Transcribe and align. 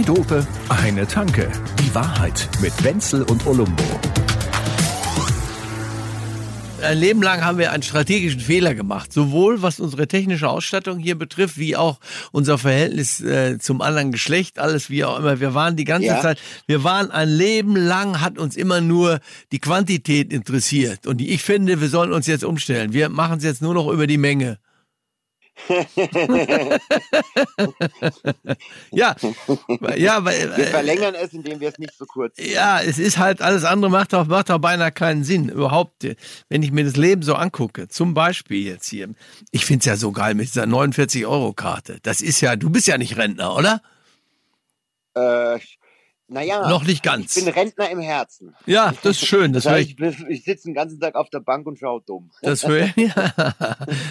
Zwei 0.00 0.14
Dope, 0.14 0.46
eine 0.70 1.06
Tanke. 1.06 1.50
Die 1.78 1.94
Wahrheit 1.94 2.48
mit 2.62 2.72
Wenzel 2.82 3.22
und 3.24 3.46
Olumbo. 3.46 3.82
Ein 6.82 6.96
Leben 6.98 7.22
lang 7.22 7.44
haben 7.44 7.58
wir 7.58 7.72
einen 7.72 7.82
strategischen 7.82 8.40
Fehler 8.40 8.74
gemacht, 8.74 9.12
sowohl 9.12 9.60
was 9.60 9.78
unsere 9.78 10.08
technische 10.08 10.48
Ausstattung 10.48 10.98
hier 10.98 11.18
betrifft, 11.18 11.58
wie 11.58 11.76
auch 11.76 11.98
unser 12.32 12.56
Verhältnis 12.56 13.20
äh, 13.20 13.58
zum 13.58 13.82
anderen 13.82 14.10
Geschlecht, 14.10 14.58
alles 14.58 14.88
wie 14.88 15.04
auch 15.04 15.18
immer. 15.18 15.38
Wir 15.38 15.52
waren 15.52 15.76
die 15.76 15.84
ganze 15.84 16.06
Ja. 16.06 16.22
Zeit, 16.22 16.40
wir 16.66 16.82
waren 16.82 17.10
ein 17.10 17.28
Leben 17.28 17.76
lang, 17.76 18.22
hat 18.22 18.38
uns 18.38 18.56
immer 18.56 18.80
nur 18.80 19.20
die 19.52 19.58
Quantität 19.58 20.32
interessiert. 20.32 21.06
Und 21.06 21.20
ich 21.20 21.42
finde, 21.42 21.82
wir 21.82 21.88
sollen 21.88 22.12
uns 22.12 22.26
jetzt 22.26 22.44
umstellen. 22.44 22.94
Wir 22.94 23.10
machen 23.10 23.36
es 23.38 23.44
jetzt 23.44 23.60
nur 23.60 23.74
noch 23.74 23.88
über 23.88 24.06
die 24.06 24.18
Menge. 24.18 24.58
ja, 28.90 29.14
ja, 29.96 30.24
weil, 30.24 30.50
Wir 30.56 30.66
äh, 30.66 30.70
verlängern 30.70 31.14
es, 31.14 31.32
indem 31.32 31.60
wir 31.60 31.68
es 31.68 31.78
nicht 31.78 31.96
so 31.96 32.04
kurz. 32.06 32.34
ja, 32.38 32.80
es 32.80 32.98
ist 32.98 33.18
halt 33.18 33.40
alles 33.42 33.64
andere 33.64 33.90
macht 33.90 34.12
doch, 34.12 34.26
macht 34.26 34.50
doch 34.50 34.58
beinahe 34.58 34.92
keinen 34.92 35.24
Sinn. 35.24 35.48
Überhaupt, 35.48 36.06
wenn 36.48 36.62
ich 36.62 36.72
mir 36.72 36.84
das 36.84 36.96
Leben 36.96 37.22
so 37.22 37.34
angucke. 37.34 37.88
Zum 37.88 38.14
Beispiel 38.14 38.66
jetzt 38.66 38.88
hier. 38.88 39.08
Ich 39.50 39.64
find's 39.64 39.86
ja 39.86 39.96
so 39.96 40.12
geil 40.12 40.34
mit 40.34 40.48
dieser 40.48 40.64
49-Euro-Karte. 40.64 41.98
Das 42.02 42.20
ist 42.20 42.40
ja, 42.40 42.56
du 42.56 42.70
bist 42.70 42.86
ja 42.86 42.98
nicht 42.98 43.16
Rentner, 43.16 43.56
oder? 43.56 43.80
Äh, 45.14 45.58
naja. 46.30 46.68
Noch 46.68 46.84
nicht 46.84 47.02
ganz. 47.02 47.36
Ich 47.36 47.44
bin 47.44 47.52
Rentner 47.52 47.90
im 47.90 48.00
Herzen. 48.00 48.54
Ja, 48.66 48.92
das 49.02 49.20
ist 49.20 49.26
schön. 49.26 49.52
Das 49.52 49.64
Das 49.64 49.72
höre 49.72 49.78
heißt, 49.80 49.90
ich, 49.90 50.00
ich, 50.00 50.28
ich 50.28 50.44
sitze 50.44 50.68
den 50.68 50.74
ganzen 50.74 51.00
Tag 51.00 51.14
auf 51.16 51.28
der 51.30 51.40
Bank 51.40 51.66
und 51.66 51.78
schaue 51.78 52.02
dumm. 52.06 52.30
das 52.42 52.66
höre 52.66 52.88
ja, 52.96 53.32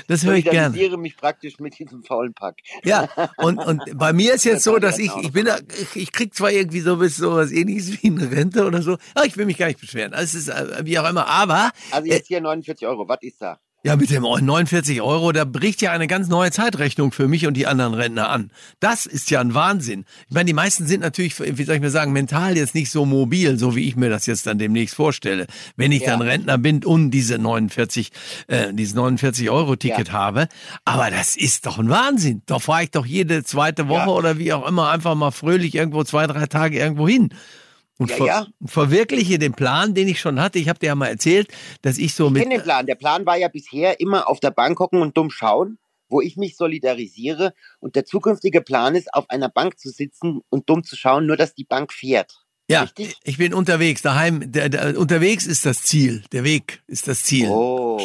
das 0.07 0.23
höre 0.25 0.35
ich 0.35 0.43
gerne. 0.43 0.67
Solidarisiere 0.69 0.97
mich 0.97 1.17
praktisch 1.17 1.59
mit 1.59 1.79
diesem 1.79 2.03
faulen 2.03 2.33
Pack. 2.33 2.57
Ja, 2.83 3.07
und, 3.37 3.57
und 3.57 3.81
bei 3.97 4.13
mir 4.13 4.33
ist 4.33 4.43
jetzt 4.45 4.63
so, 4.63 4.77
dass 4.77 4.99
ich, 4.99 5.11
ich 5.21 5.31
bin 5.31 5.49
ich, 5.81 5.95
ich 5.95 6.11
krieg 6.11 6.35
zwar 6.35 6.51
irgendwie 6.51 6.81
so 6.81 6.99
was, 6.99 7.15
so 7.15 7.35
was 7.35 7.51
ähnliches 7.51 8.01
wie 8.01 8.07
eine 8.07 8.29
Rente 8.29 8.65
oder 8.65 8.81
so, 8.81 8.97
aber 9.15 9.25
ich 9.25 9.37
will 9.37 9.45
mich 9.45 9.57
gar 9.57 9.67
nicht 9.67 9.79
beschweren. 9.79 10.13
Also 10.13 10.37
es 10.37 10.47
ist 10.47 10.49
äh, 10.49 10.85
wie 10.85 10.99
auch 10.99 11.09
immer, 11.09 11.27
aber 11.27 11.71
Also 11.91 12.07
jetzt 12.07 12.27
hier 12.27 12.41
49 12.41 12.87
Euro. 12.87 13.07
Was 13.07 13.19
ist 13.21 13.41
da? 13.41 13.59
Ja, 13.81 13.95
mit 13.95 14.09
dem 14.09 14.23
49 14.23 15.01
Euro, 15.01 15.31
da 15.31 15.45
bricht 15.45 15.81
ja 15.81 15.91
eine 15.93 16.07
ganz 16.07 16.27
neue 16.27 16.51
Zeitrechnung 16.51 17.13
für 17.13 17.29
mich 17.29 17.47
und 17.47 17.53
die 17.55 17.65
anderen 17.65 17.93
Rentner 17.93 18.29
an. 18.29 18.51
Das 18.81 19.05
ist 19.05 19.31
ja 19.31 19.39
ein 19.39 19.53
Wahnsinn. 19.53 20.03
Ich 20.27 20.33
meine, 20.33 20.47
die 20.47 20.53
meisten 20.53 20.85
sind 20.85 20.99
natürlich, 20.99 21.39
wie 21.39 21.63
soll 21.63 21.75
ich 21.75 21.81
mir 21.81 21.89
sagen, 21.89 22.11
mental 22.11 22.57
jetzt 22.57 22.75
nicht 22.75 22.91
so 22.91 23.05
mobil, 23.05 23.57
so 23.57 23.77
wie 23.77 23.87
ich 23.87 23.95
mir 23.95 24.09
das 24.09 24.25
jetzt 24.25 24.45
dann 24.47 24.57
demnächst 24.57 24.95
vorstelle. 24.95 25.47
Wenn 25.77 25.93
ich 25.93 26.01
Ja. 26.01 26.07
dann 26.11 26.21
Rentner 26.21 26.57
bin 26.57 26.83
und 26.83 27.11
diese 27.11 27.37
49, 27.39 28.11
äh, 28.47 28.73
dieses 28.73 28.95
49 28.95 29.49
Euro 29.49 29.77
Ticket 29.77 30.09
Ja. 30.09 30.13
habe. 30.13 30.49
Aber 30.83 31.09
das 31.09 31.37
ist 31.37 31.65
doch 31.65 31.79
ein 31.79 31.89
Wahnsinn. 31.89 32.41
Da 32.47 32.59
fahre 32.59 32.83
ich 32.83 32.91
doch 32.91 33.05
jede 33.05 33.45
zweite 33.45 33.87
Woche 33.87 34.07
Ja. 34.07 34.13
oder 34.13 34.37
wie 34.37 34.51
auch 34.51 34.67
immer 34.67 34.89
einfach 34.89 35.15
mal 35.15 35.31
fröhlich 35.31 35.73
irgendwo 35.75 36.03
zwei, 36.03 36.27
drei 36.27 36.47
Tage 36.47 36.77
irgendwo 36.77 37.07
hin. 37.07 37.29
Und 37.99 38.09
Ja, 38.09 38.15
ver 38.15 38.25
ja. 38.25 38.47
verwirkliche 38.65 39.37
den 39.37 39.53
Plan, 39.53 39.93
den 39.93 40.07
ich 40.07 40.19
schon 40.19 40.39
hatte. 40.39 40.57
Ich 40.57 40.69
habe 40.69 40.79
dir 40.79 40.87
ja 40.87 40.95
mal 40.95 41.07
erzählt, 41.07 41.49
dass 41.81 41.97
ich 41.97 42.13
so 42.13 42.27
Ich 42.27 42.31
mit 42.33 42.43
kenne 42.43 42.55
den 42.55 42.63
Plan. 42.63 42.85
Der 42.85 42.95
Plan 42.95 43.25
war 43.25 43.37
ja 43.37 43.49
bisher 43.49 43.99
immer 43.99 44.29
auf 44.29 44.39
der 44.39 44.51
Bank 44.51 44.79
hocken 44.79 45.01
und 45.01 45.17
dumm 45.17 45.29
schauen, 45.29 45.77
wo 46.07 46.21
ich 46.21 46.37
mich 46.37 46.55
solidarisiere. 46.55 47.53
Und 47.79 47.95
der 47.95 48.05
zukünftige 48.05 48.61
Plan 48.61 48.95
ist, 48.95 49.13
auf 49.13 49.29
einer 49.29 49.49
Bank 49.49 49.77
zu 49.77 49.89
sitzen 49.89 50.39
und 50.49 50.69
dumm 50.69 50.83
zu 50.85 50.95
schauen, 50.95 51.25
nur 51.25 51.35
dass 51.35 51.53
die 51.53 51.65
Bank 51.65 51.91
fährt. 51.91 52.39
Ja, 52.69 52.83
Richtig? 52.83 53.17
ich 53.23 53.39
bin 53.39 53.53
unterwegs. 53.55 54.03
Daheim, 54.03 54.51
der, 54.51 54.69
der, 54.69 54.97
unterwegs 54.97 55.47
ist 55.47 55.65
das 55.65 55.81
Ziel. 55.81 56.23
Der 56.31 56.43
Weg 56.43 56.83
ist 56.85 57.07
das 57.07 57.23
Ziel. 57.23 57.49
Oh, 57.49 57.99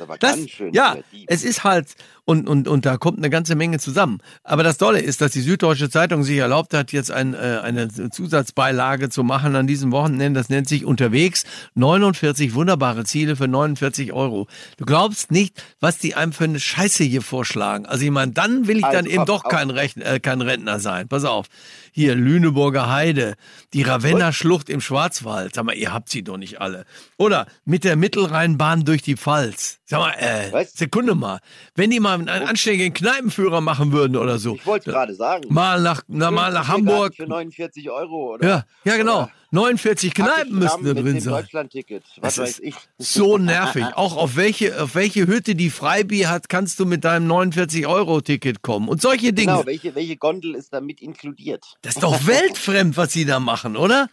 aber 0.00 0.18
Das, 0.18 0.36
ganz 0.36 0.50
schön 0.50 0.74
ja, 0.74 0.96
es 1.28 1.44
ist 1.44 1.62
halt, 1.62 1.94
und, 2.24 2.48
und, 2.48 2.68
und 2.68 2.86
da 2.86 2.96
kommt 2.96 3.18
eine 3.18 3.30
ganze 3.30 3.54
Menge 3.54 3.78
zusammen. 3.78 4.18
Aber 4.42 4.62
das 4.62 4.78
Tolle 4.78 5.00
ist, 5.00 5.20
dass 5.20 5.32
die 5.32 5.40
Süddeutsche 5.40 5.90
Zeitung 5.90 6.22
sich 6.22 6.38
erlaubt 6.38 6.74
hat, 6.74 6.92
jetzt 6.92 7.10
ein, 7.10 7.34
äh, 7.34 7.60
eine 7.62 7.88
Zusatzbeilage 7.88 9.08
zu 9.08 9.24
machen 9.24 9.56
an 9.56 9.66
diesem 9.66 9.92
Wochenende. 9.92 10.38
Das 10.38 10.48
nennt 10.48 10.68
sich 10.68 10.84
Unterwegs 10.84 11.44
49 11.74 12.54
wunderbare 12.54 13.04
Ziele 13.04 13.36
für 13.36 13.48
49 13.48 14.12
Euro. 14.12 14.46
Du 14.76 14.84
glaubst 14.84 15.30
nicht, 15.30 15.62
was 15.80 15.98
die 15.98 16.14
einem 16.14 16.32
für 16.32 16.44
eine 16.44 16.60
Scheiße 16.60 17.04
hier 17.04 17.22
vorschlagen. 17.22 17.86
Also 17.86 18.04
ich 18.04 18.10
meine, 18.10 18.32
dann 18.32 18.66
will 18.66 18.76
ich 18.76 18.82
dann 18.82 18.96
Also 18.96 19.10
eben 19.10 19.16
komm, 19.18 19.26
doch 19.26 19.44
kein, 19.44 19.70
Rechn 19.70 20.02
äh, 20.02 20.20
kein 20.20 20.40
Rentner 20.40 20.80
sein. 20.80 21.08
Pass 21.08 21.24
auf. 21.24 21.46
Hier, 21.92 22.14
Lüneburger 22.14 22.88
Heide, 22.88 23.34
die 23.72 23.82
Ravenna 23.82 24.32
Schlucht 24.32 24.68
im 24.70 24.80
Schwarzwald. 24.80 25.54
Sag 25.54 25.64
mal, 25.64 25.74
ihr 25.74 25.92
habt 25.92 26.08
sie 26.08 26.22
doch 26.22 26.36
nicht 26.36 26.60
alle. 26.60 26.84
Oder 27.16 27.46
mit 27.64 27.84
der 27.84 27.96
Mittelrheinbahn 27.96 28.84
durch 28.84 29.02
die 29.02 29.16
Pfalz. 29.16 29.80
Sag 29.86 30.00
mal, 30.00 30.12
äh, 30.12 30.52
Was? 30.52 30.72
Sekunde 30.72 31.14
mal. 31.14 31.40
Wenn 31.74 31.90
die 31.90 31.98
mal 31.98 32.09
einen 32.12 32.28
anständigen 32.28 32.92
Kneipenführer 32.92 33.60
machen 33.60 33.92
würden 33.92 34.16
oder 34.16 34.38
so. 34.38 34.56
Ich 34.56 34.66
wollte 34.66 34.90
gerade 34.90 35.14
sagen. 35.14 35.52
Mal 35.52 35.80
nach, 35.80 36.02
na, 36.08 36.30
mal 36.30 36.52
nach 36.52 36.68
Hamburg. 36.68 37.14
Für 37.16 37.26
49 37.26 37.90
Euro, 37.90 38.34
oder? 38.34 38.48
Ja, 38.48 38.64
ja, 38.84 38.96
genau. 38.96 39.22
Oder 39.22 39.32
49 39.52 40.14
Kneipen 40.14 40.58
müssten 40.58 40.84
da 40.84 40.94
drin 40.94 41.20
sein. 41.20 41.34
Deutschlandticket. 41.34 42.04
Was 42.20 42.36
Das 42.36 42.38
weiß 42.38 42.60
ich. 42.60 42.74
So 42.98 43.36
nervig. 43.36 43.84
Auch 43.94 44.16
auf 44.16 44.36
welche, 44.36 44.80
auf 44.80 44.94
welche 44.94 45.26
Hütte 45.26 45.56
die 45.56 45.70
Freibier 45.70 46.30
hat, 46.30 46.48
kannst 46.48 46.78
du 46.78 46.86
mit 46.86 47.04
deinem 47.04 47.30
49-Euro-Ticket 47.30 48.62
kommen. 48.62 48.88
Und 48.88 49.02
solche 49.02 49.32
Dinge. 49.32 49.52
Genau, 49.52 49.66
welche, 49.66 49.94
welche 49.96 50.16
Gondel 50.16 50.54
ist 50.54 50.72
da 50.72 50.80
mit 50.80 51.02
inkludiert? 51.02 51.64
Das 51.82 51.96
ist 51.96 52.02
doch 52.02 52.26
weltfremd, 52.26 52.96
was 52.96 53.12
sie 53.12 53.24
da 53.24 53.40
machen, 53.40 53.76
oder? 53.76 54.08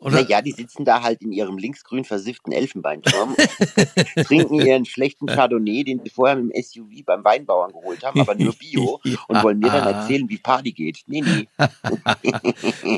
Oder? 0.00 0.22
Naja, 0.22 0.40
die 0.40 0.52
sitzen 0.52 0.84
da 0.84 1.02
halt 1.02 1.20
in 1.22 1.30
ihrem 1.30 1.58
linksgrün 1.58 2.04
versifften 2.04 2.52
Elfenbeinturm, 2.52 3.36
trinken 4.24 4.54
ihren 4.54 4.86
schlechten 4.86 5.26
Chardonnay, 5.26 5.84
den 5.84 6.00
sie 6.02 6.10
vorher 6.10 6.36
mit 6.36 6.54
dem 6.54 6.62
SUV 6.62 7.04
beim 7.04 7.22
Weinbauern 7.22 7.70
geholt 7.72 8.02
haben, 8.02 8.20
aber 8.20 8.34
nur 8.34 8.54
Bio, 8.54 9.00
und 9.28 9.42
wollen 9.42 9.58
mir 9.58 9.70
dann 9.70 9.86
erzählen, 9.86 10.28
wie 10.28 10.38
Party 10.38 10.72
geht. 10.72 11.00
Nee, 11.06 11.20
nee. 11.20 11.48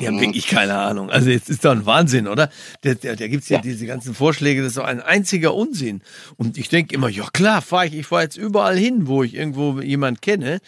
Die 0.01 0.07
haben 0.07 0.21
wirklich 0.21 0.47
keine 0.47 0.79
Ahnung. 0.79 1.11
Also 1.11 1.31
jetzt 1.31 1.51
ist 1.51 1.65
doch 1.65 1.73
ein 1.73 1.87
Wahnsinn, 1.87 2.29
oder? 2.29 2.51
Da, 2.83 2.95
da, 2.95 3.15
da 3.17 3.27
gibt's 3.27 3.49
ja, 3.49 3.57
Ja. 3.57 3.63
diese 3.63 3.87
ganzen 3.87 4.15
Vorschläge, 4.15 4.63
das 4.63 4.71
ist 4.71 4.79
doch 4.79 4.85
ein 4.85 5.01
einziger 5.01 5.55
Unsinn. 5.55 6.03
Und 6.37 6.57
ich 6.57 6.69
denke 6.69 6.95
immer, 6.95 7.09
ja 7.09 7.29
klar, 7.33 7.63
fahre 7.63 7.87
ich, 7.87 7.95
ich 7.95 8.07
fahre 8.07 8.23
jetzt 8.23 8.37
überall 8.37 8.77
hin, 8.77 9.07
wo 9.09 9.23
ich 9.23 9.35
irgendwo 9.35 9.81
jemand 9.81 10.23
kenne. 10.23 10.61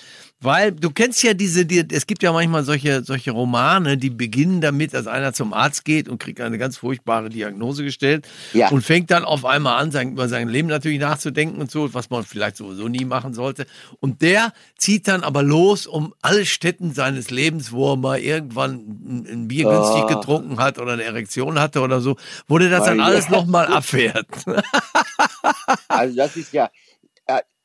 Weil 0.45 0.73
du 0.73 0.91
kennst 0.91 1.23
ja 1.23 1.33
diese, 1.33 1.65
die, 1.65 1.85
es 1.91 2.07
gibt 2.07 2.23
ja 2.23 2.31
manchmal 2.33 2.65
solche, 2.65 3.03
solche 3.03 3.31
Romane, 3.31 3.97
die 3.97 4.11
beginnen 4.11 4.61
damit, 4.61 4.93
dass 4.93 5.07
einer 5.07 5.33
zum 5.33 5.55
Arzt 5.55 5.85
geht 5.87 6.09
und 6.09 6.19
kriegt 6.19 6.41
eine 6.41 6.59
ganz 6.59 6.77
furchtbare 6.77 7.31
Diagnose 7.31 7.83
gestellt 7.83 8.29
Ja. 8.53 8.69
und 8.69 8.83
fängt 8.83 9.11
dann 9.11 9.25
auf 9.25 9.45
einmal 9.47 9.81
an, 9.83 9.91
sein, 9.91 10.13
über 10.13 10.29
sein 10.29 10.49
Leben 10.49 10.69
natürlich 10.69 11.01
nachzudenken 11.01 11.61
und 11.63 11.71
so, 11.71 11.95
was 11.95 12.11
man 12.11 12.25
vielleicht 12.25 12.57
sowieso 12.59 12.89
nie 12.89 13.07
machen 13.07 13.33
sollte. 13.33 13.67
Und 14.01 14.21
der 14.23 14.53
zieht 14.77 15.09
dann 15.09 15.23
aber 15.25 15.43
los, 15.43 15.87
um 15.87 16.13
alle 16.21 16.45
Städten 16.45 16.93
seines 16.93 17.31
Lebens, 17.31 17.73
wo 17.73 17.93
er 17.93 17.97
mal 17.97 18.19
irgendwann 18.21 18.75
ein, 19.27 19.49
Bier 19.49 19.65
günstig 19.65 20.03
Ah. 20.05 20.15
getrunken 20.15 20.61
hat 20.61 20.79
oder 20.79 20.93
eine 20.93 21.05
Erektion 21.05 21.59
hatte 21.59 21.81
oder 21.81 22.01
so, 22.03 22.17
wo 22.49 22.59
der 22.59 22.69
das 22.69 22.85
dann 22.85 22.99
Meine- 22.99 23.09
alles 23.11 23.31
nochmal 23.31 23.67
abfährt. 23.69 24.27
Also 25.89 26.17
das 26.17 26.37
ist 26.37 26.53
ja, 26.53 26.71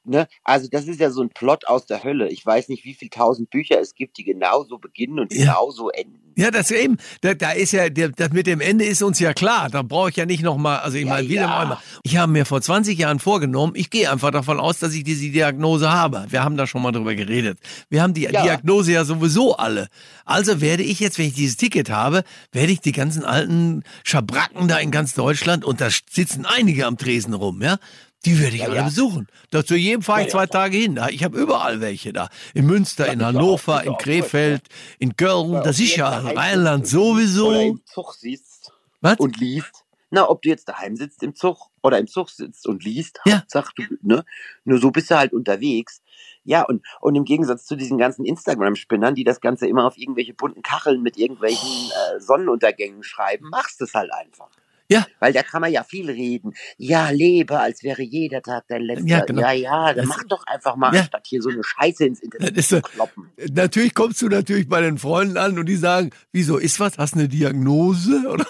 ne, 0.10 0.28
also 0.44 0.68
das 0.72 0.88
ist 0.88 1.00
ja 1.00 1.12
so 1.12 1.22
ein 1.22 1.30
Plot 1.30 1.68
aus 1.68 1.86
der 1.86 2.04
Hölle. 2.04 2.30
Ich 2.30 2.46
weiß 2.46 2.68
nicht, 2.70 2.84
wie 2.86 2.94
viel 2.94 3.10
tausend 3.10 3.50
Bücher 3.50 3.80
es 3.80 3.96
gibt, 3.96 4.18
die 4.18 4.24
genauso 4.24 4.78
beginnen 4.78 5.20
und 5.20 5.34
Ja. 5.34 5.46
genauso 5.54 5.90
enden. 5.90 6.20
Ja, 6.38 6.52
das 6.52 6.72
eben, 6.72 6.98
da, 7.22 7.34
da 7.34 7.52
ist 7.52 7.74
ja, 7.74 7.90
das 7.90 8.32
mit 8.32 8.48
dem 8.48 8.62
Ende 8.62 8.86
ist 8.86 9.04
uns 9.04 9.20
ja 9.20 9.34
klar. 9.34 9.70
Da 9.70 9.82
brauche 9.82 10.10
ich 10.10 10.16
ja 10.16 10.26
nicht 10.26 10.42
nochmal, 10.42 10.80
also 10.80 10.96
ich 10.98 11.04
Ja, 11.04 11.10
meine, 11.10 11.28
wieder 11.28 11.42
ja. 11.42 11.48
mal. 11.66 11.78
Ich 12.04 12.16
habe 12.16 12.32
mir 12.32 12.46
vor 12.46 12.62
20 12.62 12.98
Jahren 12.98 13.20
vorgenommen, 13.20 13.74
ich 13.76 13.90
gehe 13.90 14.10
einfach 14.10 14.32
davon 14.32 14.58
aus, 14.60 14.80
dass 14.80 14.94
ich 14.94 15.04
diese 15.04 15.30
Diagnose 15.30 15.92
habe. 15.92 16.26
Wir 16.30 16.44
haben 16.44 16.56
da 16.56 16.66
schon 16.66 16.82
mal 16.82 16.94
drüber 16.94 17.14
geredet. 17.16 17.60
Wir 17.90 18.02
haben 18.02 18.14
die 18.14 18.22
Ja. 18.24 18.42
Diagnose 18.44 18.94
ja 18.94 19.04
sowieso 19.04 19.58
alle. 19.58 19.90
Also 20.24 20.62
werde 20.62 20.84
ich 20.84 21.02
jetzt, 21.02 21.18
wenn 21.18 21.28
ich 21.28 21.34
dieses 21.34 21.58
Ticket 21.58 21.90
habe, 21.90 22.24
werde 22.54 22.72
ich 22.72 22.80
die 22.80 22.94
ganzen 22.94 23.26
alten 23.26 23.84
Schabracken 24.06 24.68
da 24.70 24.78
in 24.78 24.92
ganz 24.92 25.14
Deutschland, 25.16 25.66
und 25.66 25.82
da 25.82 25.90
sitzen 26.10 26.46
einige 26.46 26.86
am 26.86 26.98
Tresen 26.98 27.34
rum, 27.34 27.62
ja, 27.62 27.78
die 28.26 28.40
werde 28.40 28.56
ich 28.56 28.62
Ja, 28.62 28.68
alle 28.68 28.76
ja. 28.78 28.84
besuchen. 28.84 29.28
Da 29.52 29.66
zu 29.66 29.76
jedem 29.76 30.02
fahre 30.02 30.22
ich 30.22 30.28
Ja, 30.28 30.32
zwei. 30.32 30.46
Tage 30.48 30.78
hin. 30.78 31.00
Ich 31.10 31.24
habe 31.24 31.38
überall 31.40 31.80
welche 31.82 32.12
da. 32.14 32.30
In 32.54 32.66
Münster, 32.66 33.12
in 33.12 33.22
auch. 33.22 33.28
Hannover, 33.28 33.80
Ich 33.82 33.86
in 33.88 33.94
auch. 33.94 33.98
Krefeld, 33.98 34.64
in 35.00 35.16
Köln, 35.16 35.62
das 35.64 35.78
du 35.78 35.84
ist 35.84 35.96
ja 35.96 36.10
Rheinland 36.10 36.86
sitzt 36.86 36.96
Oder 36.98 37.06
sowieso. 37.14 37.52
im 37.62 37.82
Zug 37.86 38.14
sitzt 38.14 38.72
Was? 39.02 39.18
und 39.20 39.38
liest. 39.40 39.86
Na, 40.12 40.28
ob 40.28 40.42
du 40.42 40.50
jetzt 40.50 40.68
daheim 40.68 40.96
sitzt 40.96 41.22
im 41.22 41.36
Zug 41.36 41.70
oder 41.84 42.00
im 42.00 42.08
Zug 42.08 42.30
sitzt 42.32 42.66
und 42.68 42.84
liest, 42.84 43.20
Ja. 43.26 43.38
Hauptsache 43.38 43.72
du, 43.78 43.84
ne? 44.02 44.26
Nur 44.66 44.80
so 44.80 44.90
bist 44.92 45.12
du 45.12 45.18
halt 45.18 45.34
unterwegs. 45.34 46.02
Ja, 46.44 46.64
und, 46.64 46.84
und 47.00 47.14
im 47.16 47.26
Gegensatz 47.26 47.66
zu 47.66 47.76
diesen 47.76 48.00
ganzen 48.00 48.26
Instagram-Spinnern, 48.26 49.14
die 49.14 49.24
das 49.24 49.40
Ganze 49.40 49.68
immer 49.68 49.86
auf 49.86 49.98
irgendwelche 49.98 50.34
bunten 50.34 50.64
Kacheln 50.64 51.04
mit 51.04 51.18
irgendwelchen 51.18 51.70
äh, 51.92 52.20
Sonnenuntergängen 52.20 53.04
schreiben, 53.04 53.50
machst 53.50 53.80
du 53.82 53.86
es 53.86 53.94
halt 53.94 54.12
einfach. 54.12 54.50
Ja. 54.92 55.06
Weil 55.20 55.34
da 55.34 55.44
kann 55.44 55.62
man 55.62 55.72
ja 55.72 55.84
viel 55.84 56.10
reden. 56.10 56.54
Ja, 56.78 57.12
lebe, 57.12 57.60
als 57.60 57.84
wäre 57.84 58.02
jeder 58.02 58.42
Tag 58.42 58.64
dein 58.70 58.82
letzter. 58.82 59.06
Ja, 59.08 59.24
genau. 59.24 59.42
ja, 59.42 59.52
ja 59.52 59.88
dann 59.94 59.98
Das- 59.98 60.06
mach 60.08 60.24
doch 60.24 60.44
einfach 60.48 60.76
mal, 60.76 60.94
Ja. 60.94 61.02
anstatt 61.02 61.28
hier 61.28 61.42
so 61.44 61.50
eine 61.50 61.64
Scheiße 61.64 62.06
ins 62.06 62.20
Internet 62.22 62.58
ist 62.58 62.70
zu 62.70 62.82
kloppen. 62.82 63.30
Natürlich 63.52 63.94
kommst 63.94 64.22
du 64.22 64.28
natürlich 64.30 64.68
bei 64.68 64.82
den 64.82 64.98
Freunden 64.98 65.38
an 65.38 65.60
und 65.60 65.68
die 65.68 65.76
sagen, 65.76 66.10
wieso, 66.32 66.58
ist 66.58 66.80
was? 66.80 66.98
Hast 66.98 67.14
du 67.14 67.20
eine 67.20 67.28
Diagnose? 67.30 68.28
Oder? 68.28 68.46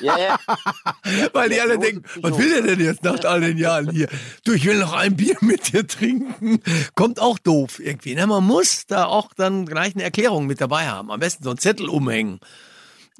Ja, 0.00 0.18
ja. 0.18 0.40
Weil 1.32 1.48
die 1.50 1.60
alle 1.60 1.78
denken, 1.78 2.02
was 2.20 2.36
will 2.38 2.52
er 2.52 2.62
denn 2.62 2.80
jetzt 2.80 3.04
nach 3.04 3.22
all 3.24 3.40
den 3.40 3.56
Jahren 3.58 3.90
hier? 3.90 4.08
Du, 4.44 4.52
ich 4.52 4.64
will 4.66 4.78
noch 4.78 4.92
ein 4.94 5.16
Bier 5.16 5.36
mit 5.42 5.72
dir 5.72 5.86
trinken. 5.86 6.60
Kommt 6.94 7.20
auch 7.20 7.38
doof 7.38 7.78
irgendwie. 7.78 8.14
Ne? 8.14 8.26
Man 8.26 8.44
muss 8.44 8.86
da 8.86 9.04
auch 9.06 9.32
dann 9.34 9.66
gleich 9.66 9.94
eine 9.94 10.02
Erklärung 10.02 10.46
mit 10.46 10.60
dabei 10.60 10.88
haben. 10.88 11.10
Am 11.10 11.20
besten 11.20 11.44
so 11.44 11.50
einen 11.50 11.58
Zettel 11.58 11.88
umhängen. 11.88 12.40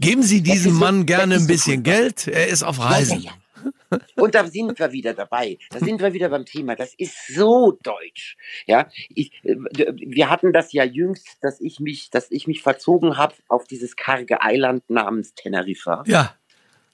Geben 0.02 0.22
Sie 0.22 0.42
diesem 0.42 0.74
so- 0.74 0.78
Mann 0.80 1.06
gerne 1.06 1.34
ein 1.34 1.40
ist 1.40 1.46
so 1.46 1.48
bisschen 1.48 1.82
Geld. 1.82 2.26
Er 2.28 2.48
ist 2.48 2.62
auf 2.62 2.78
Reisen. 2.78 3.20
Ja, 3.22 3.30
ja, 3.92 3.98
Und 4.16 4.34
da 4.34 4.46
sind 4.46 4.78
wir 4.78 4.92
wieder 4.92 5.14
dabei. 5.14 5.58
Da 5.70 5.78
sind 5.78 6.00
wir 6.00 6.12
wieder 6.12 6.28
beim 6.28 6.44
Thema. 6.44 6.74
Das 6.76 6.94
ist 6.94 7.14
so 7.34 7.78
deutsch. 7.82 8.36
Ja, 8.66 8.88
ich, 9.14 9.32
äh, 9.44 9.56
wir 9.94 10.30
hatten 10.30 10.52
das 10.52 10.72
ja 10.72 10.84
jüngst, 10.84 11.26
dass 11.42 11.60
ich 11.60 11.78
mich, 11.78 12.10
dass 12.10 12.30
ich 12.30 12.46
mich 12.46 12.62
verzogen 12.62 13.16
habe 13.16 13.34
auf 13.48 13.64
dieses 13.64 13.96
karge 13.96 14.42
Eiland 14.42 14.88
namens 14.90 15.34
Teneriffa. 15.34 16.02
Ja, 16.06 16.34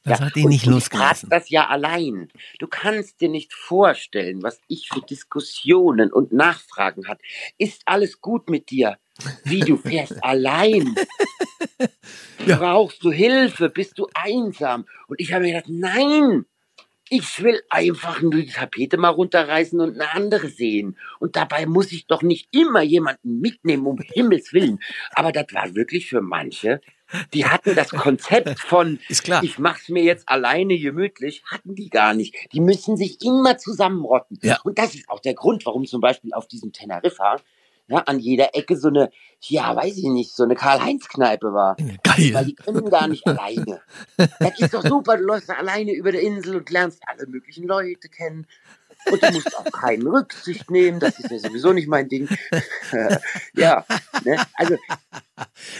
das 0.04 0.20
Ja, 0.20 0.26
hat 0.26 0.36
ihn 0.36 0.48
nicht 0.48 0.66
und 0.66 0.74
losgelassen. 0.74 1.28
das 1.30 1.50
ja 1.50 1.68
allein. 1.68 2.30
Du 2.58 2.66
kannst 2.66 3.20
dir 3.20 3.28
nicht 3.28 3.52
vorstellen, 3.52 4.42
was 4.42 4.60
ich 4.68 4.88
für 4.88 5.00
Diskussionen 5.02 6.12
und 6.12 6.32
Nachfragen 6.32 7.08
hat. 7.08 7.20
Ist 7.58 7.82
alles 7.86 8.20
gut 8.20 8.48
mit 8.48 8.70
dir? 8.70 8.98
Wie 9.44 9.60
du 9.60 9.76
fährst 9.76 10.22
allein? 10.24 10.94
Ja. 12.46 12.56
Brauchst 12.56 13.02
du 13.04 13.10
Hilfe? 13.10 13.68
Bist 13.68 13.98
du 13.98 14.06
einsam? 14.14 14.86
Und 15.08 15.20
ich 15.20 15.32
habe 15.32 15.44
mir 15.44 15.52
gedacht, 15.52 15.68
nein, 15.70 16.46
ich 17.10 17.42
will 17.42 17.60
einfach 17.70 18.20
nur 18.20 18.32
die 18.34 18.46
Tapete 18.48 18.96
mal 18.98 19.08
runterreißen 19.10 19.80
und 19.80 19.94
eine 20.00 20.12
andere 20.12 20.48
sehen. 20.48 20.96
Und 21.20 21.36
dabei 21.36 21.66
muss 21.66 21.90
ich 21.92 22.06
doch 22.06 22.22
nicht 22.22 22.48
immer 22.54 22.82
jemanden 22.82 23.40
mitnehmen, 23.40 23.86
um 23.86 23.98
Himmels 23.98 24.52
Willen. 24.52 24.78
Aber 25.12 25.32
das 25.32 25.46
war 25.52 25.74
wirklich 25.74 26.08
für 26.08 26.20
manche, 26.20 26.80
die 27.34 27.46
hatten 27.46 27.74
das 27.74 27.90
Konzept 27.90 28.60
von, 28.66 28.98
Ist 29.08 29.24
klar. 29.24 29.42
ich 29.42 29.58
mach's 29.58 29.88
mir 29.88 30.02
jetzt 30.02 30.28
alleine 30.28 30.78
gemütlich, 30.78 31.42
hatten 31.50 31.74
die 31.74 31.90
gar 31.90 32.14
nicht. 32.14 32.34
Die 32.52 32.60
müssen 32.60 32.96
sich 32.96 33.22
immer 33.22 33.58
zusammenrotten. 33.58 34.38
Ja. 34.42 34.58
Und 34.64 34.78
das 34.78 34.94
ist 34.94 35.08
auch 35.08 35.20
der 35.20 35.34
Grund, 35.34 35.64
warum 35.66 35.86
zum 35.86 36.00
Beispiel 36.00 36.32
auf 36.32 36.46
diesem 36.46 36.72
Teneriffa 36.72 37.36
ja, 37.88 37.98
an 38.00 38.18
jeder 38.18 38.54
Ecke 38.54 38.76
so 38.76 38.88
eine, 38.88 39.10
ja, 39.40 39.74
weiß 39.74 39.96
ich 39.96 40.04
nicht, 40.04 40.34
so 40.34 40.44
eine 40.44 40.54
Karl-Heinz-Kneipe 40.54 41.52
war. 41.52 41.76
Weil 41.78 41.98
Geil. 42.02 42.44
die 42.44 42.54
können 42.54 42.88
gar 42.90 43.08
nicht 43.08 43.26
alleine. 43.26 43.80
Das 44.16 44.58
ist 44.58 44.74
doch 44.74 44.82
super, 44.82 45.16
du 45.16 45.24
läufst 45.24 45.50
alleine 45.50 45.92
über 45.92 46.12
der 46.12 46.20
Insel 46.20 46.56
und 46.56 46.70
lernst 46.70 47.02
alle 47.06 47.26
möglichen 47.26 47.66
Leute 47.66 48.08
kennen. 48.08 48.46
Und 49.10 49.22
du 49.22 49.32
musst 49.32 49.56
auf 49.56 49.72
keinen 49.72 50.06
Rücksicht 50.06 50.70
nehmen, 50.70 51.00
das 51.00 51.18
ist 51.18 51.30
ja 51.30 51.38
sowieso 51.38 51.72
nicht 51.72 51.88
mein 51.88 52.08
Ding. 52.08 52.28
ja, 53.54 53.84
ne? 54.24 54.46
also 54.54 54.76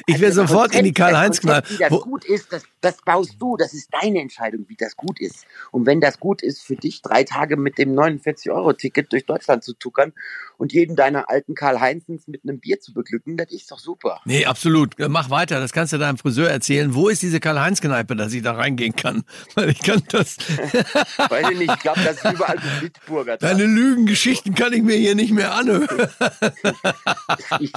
Ich 0.07 0.19
will 0.19 0.29
also 0.29 0.43
sofort 0.47 0.75
in 0.75 0.85
die. 0.85 0.93
Konzept, 0.93 1.71
Wie 1.71 1.79
das 1.79 1.91
gut 1.91 2.25
ist, 2.25 2.53
das, 2.53 2.63
das 2.81 2.97
baust 3.05 3.37
du. 3.39 3.57
Das 3.57 3.75
ist 3.75 3.89
deine 3.93 4.21
Entscheidung, 4.21 4.65
wie 4.69 4.77
das 4.77 4.97
gut 4.97 5.21
ist. 5.21 5.47
Und 5.71 5.87
wenn 5.87 6.01
das 6.01 6.19
gut 6.19 6.43
ist 6.43 6.63
für 6.63 6.77
dich, 6.77 7.03
drei 7.03 7.25
Tage 7.25 7.57
mit 7.57 7.79
dem 7.79 7.95
49-Euro-Ticket 7.95 9.13
durch 9.13 9.27
Deutschland 9.27 9.65
zu 9.65 9.75
tuckern 9.75 10.13
und 10.57 10.73
jeden 10.73 10.97
deiner 10.97 11.31
alten 11.31 11.55
Karl-Heinzens 11.55 12.27
mit 12.27 12.43
einem 12.45 12.59
Bier 12.61 12.81
zu 12.81 12.93
beglücken, 12.93 13.37
das 13.37 13.53
ist 13.53 13.71
doch 13.71 13.79
super. 13.79 14.21
Nee, 14.25 14.47
absolut. 14.47 14.95
Mach 14.99 15.31
weiter. 15.31 15.61
Das 15.61 15.73
kannst 15.73 15.93
du 15.93 15.99
deinem 15.99 16.19
Friseur 16.19 16.51
erzählen. 16.51 16.95
Wo 16.95 17.09
ist 17.09 17.23
diese 17.23 17.41
Karl-Heinz-Kneipe, 17.41 18.17
dass 18.17 18.33
ich 18.33 18.43
da 18.43 18.53
reingehen 18.53 18.95
kann? 18.95 19.25
Weil 19.55 19.71
ich 19.71 19.81
kann 19.81 20.03
das. 20.09 20.37
Weiß 21.29 21.51
ich 21.51 21.59
nicht, 21.59 21.73
ich 21.73 21.81
glaube, 21.81 22.01
das 22.03 22.23
ist 22.23 22.33
überall 22.33 22.59
so 22.59 22.81
Bitburger. 22.81 23.37
Deine 23.37 23.65
Lügengeschichten 23.65 24.55
kann 24.55 24.73
ich 24.73 24.83
mir 24.83 24.97
hier 24.97 25.15
nicht 25.15 25.33
mehr 25.33 25.55
anhören. 25.55 25.89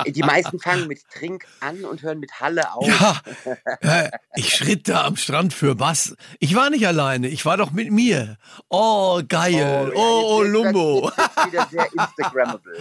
Die 0.08 0.24
meisten 0.24 0.60
fangen 0.60 0.88
mit 0.88 1.00
Trink 1.10 1.46
an 1.60 1.71
und 1.86 2.02
hören 2.02 2.20
mit 2.20 2.40
Halle 2.40 2.74
auf. 2.74 2.86
Ja, 2.88 3.22
ja, 3.82 4.10
ich 4.36 4.54
schritt 4.56 4.88
da 4.90 5.06
am 5.06 5.16
Strand 5.16 5.54
für 5.54 5.76
Bass. 5.76 6.16
Ich 6.40 6.56
war 6.56 6.70
nicht 6.70 6.86
alleine, 6.88 7.28
ich 7.28 7.46
war 7.46 7.58
doch 7.58 7.72
mit 7.72 7.92
mir. 7.92 8.38
Oh, 8.70 9.22
geil. 9.28 9.92
Oh, 9.96 10.00
oh, 10.00 10.44
jetzt- 10.44 10.54
jetzt 10.54 10.74
Lumbo. 10.74 11.12
wieder 11.46 11.68
sehr 11.72 11.88
Instagrammable. 11.94 12.74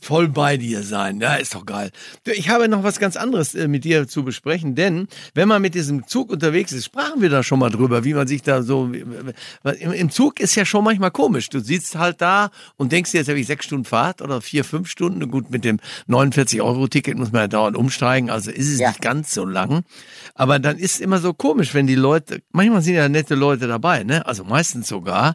Voll 0.00 0.28
bei 0.28 0.56
dir 0.56 0.82
sein. 0.82 1.20
Ja, 1.20 1.34
ist 1.34 1.54
doch 1.54 1.64
geil. 1.66 1.90
Ich 2.26 2.48
habe 2.48 2.68
noch 2.68 2.82
was 2.82 2.98
ganz 2.98 3.16
anderes 3.16 3.54
äh, 3.54 3.68
mit 3.68 3.84
dir 3.84 4.08
zu 4.08 4.24
besprechen, 4.24 4.74
denn 4.74 5.08
wenn 5.34 5.48
man 5.48 5.62
mit 5.62 5.74
diesem 5.74 6.06
Zug 6.06 6.30
unterwegs 6.30 6.72
ist, 6.72 6.86
sprachen 6.86 7.20
wir 7.22 7.30
da 7.30 7.42
schon 7.42 7.58
mal 7.58 7.70
drüber, 7.70 8.04
wie 8.04 8.14
man 8.14 8.26
sich 8.26 8.42
da 8.42 8.62
so. 8.62 8.90
Im, 9.80 10.10
Zug 10.10 10.40
ist 10.40 10.54
ja 10.54 10.64
schon 10.64 10.84
manchmal 10.84 11.10
komisch. 11.10 11.48
Du 11.48 11.60
sitzt 11.60 11.96
halt 11.96 12.20
da 12.20 12.50
und 12.76 12.92
denkst 12.92 13.12
dir, 13.12 13.18
jetzt 13.18 13.28
habe 13.28 13.38
ich 13.40 13.46
sechs 13.46 13.66
Stunden 13.66 13.84
Fahrt 13.84 14.22
oder 14.22 14.40
vier, 14.40 14.64
fünf 14.64 14.88
Stunden. 14.88 15.30
Gut, 15.30 15.50
mit 15.50 15.64
dem 15.64 15.78
49-Euro-Ticket 16.08 17.16
muss 17.16 17.32
man 17.32 17.42
ja 17.42 17.48
dauernd 17.48 17.76
umsteigen, 17.76 18.30
also 18.30 18.50
ist 18.50 18.68
es 18.72 18.78
Ja. 18.80 18.88
nicht 18.88 19.00
ganz 19.00 19.32
so 19.34 19.44
lang. 19.44 19.84
Aber 20.34 20.58
dann 20.58 20.78
ist 20.78 21.00
immer 21.00 21.18
so 21.18 21.32
komisch, 21.34 21.74
wenn 21.74 21.86
die 21.86 21.94
Leute, 21.94 22.42
manchmal 22.52 22.82
sind 22.82 22.94
ja 22.94 23.08
nette 23.08 23.34
Leute 23.34 23.66
dabei, 23.66 24.04
ne? 24.04 24.26
Also 24.26 24.44
meistens 24.44 24.88
sogar. 24.88 25.34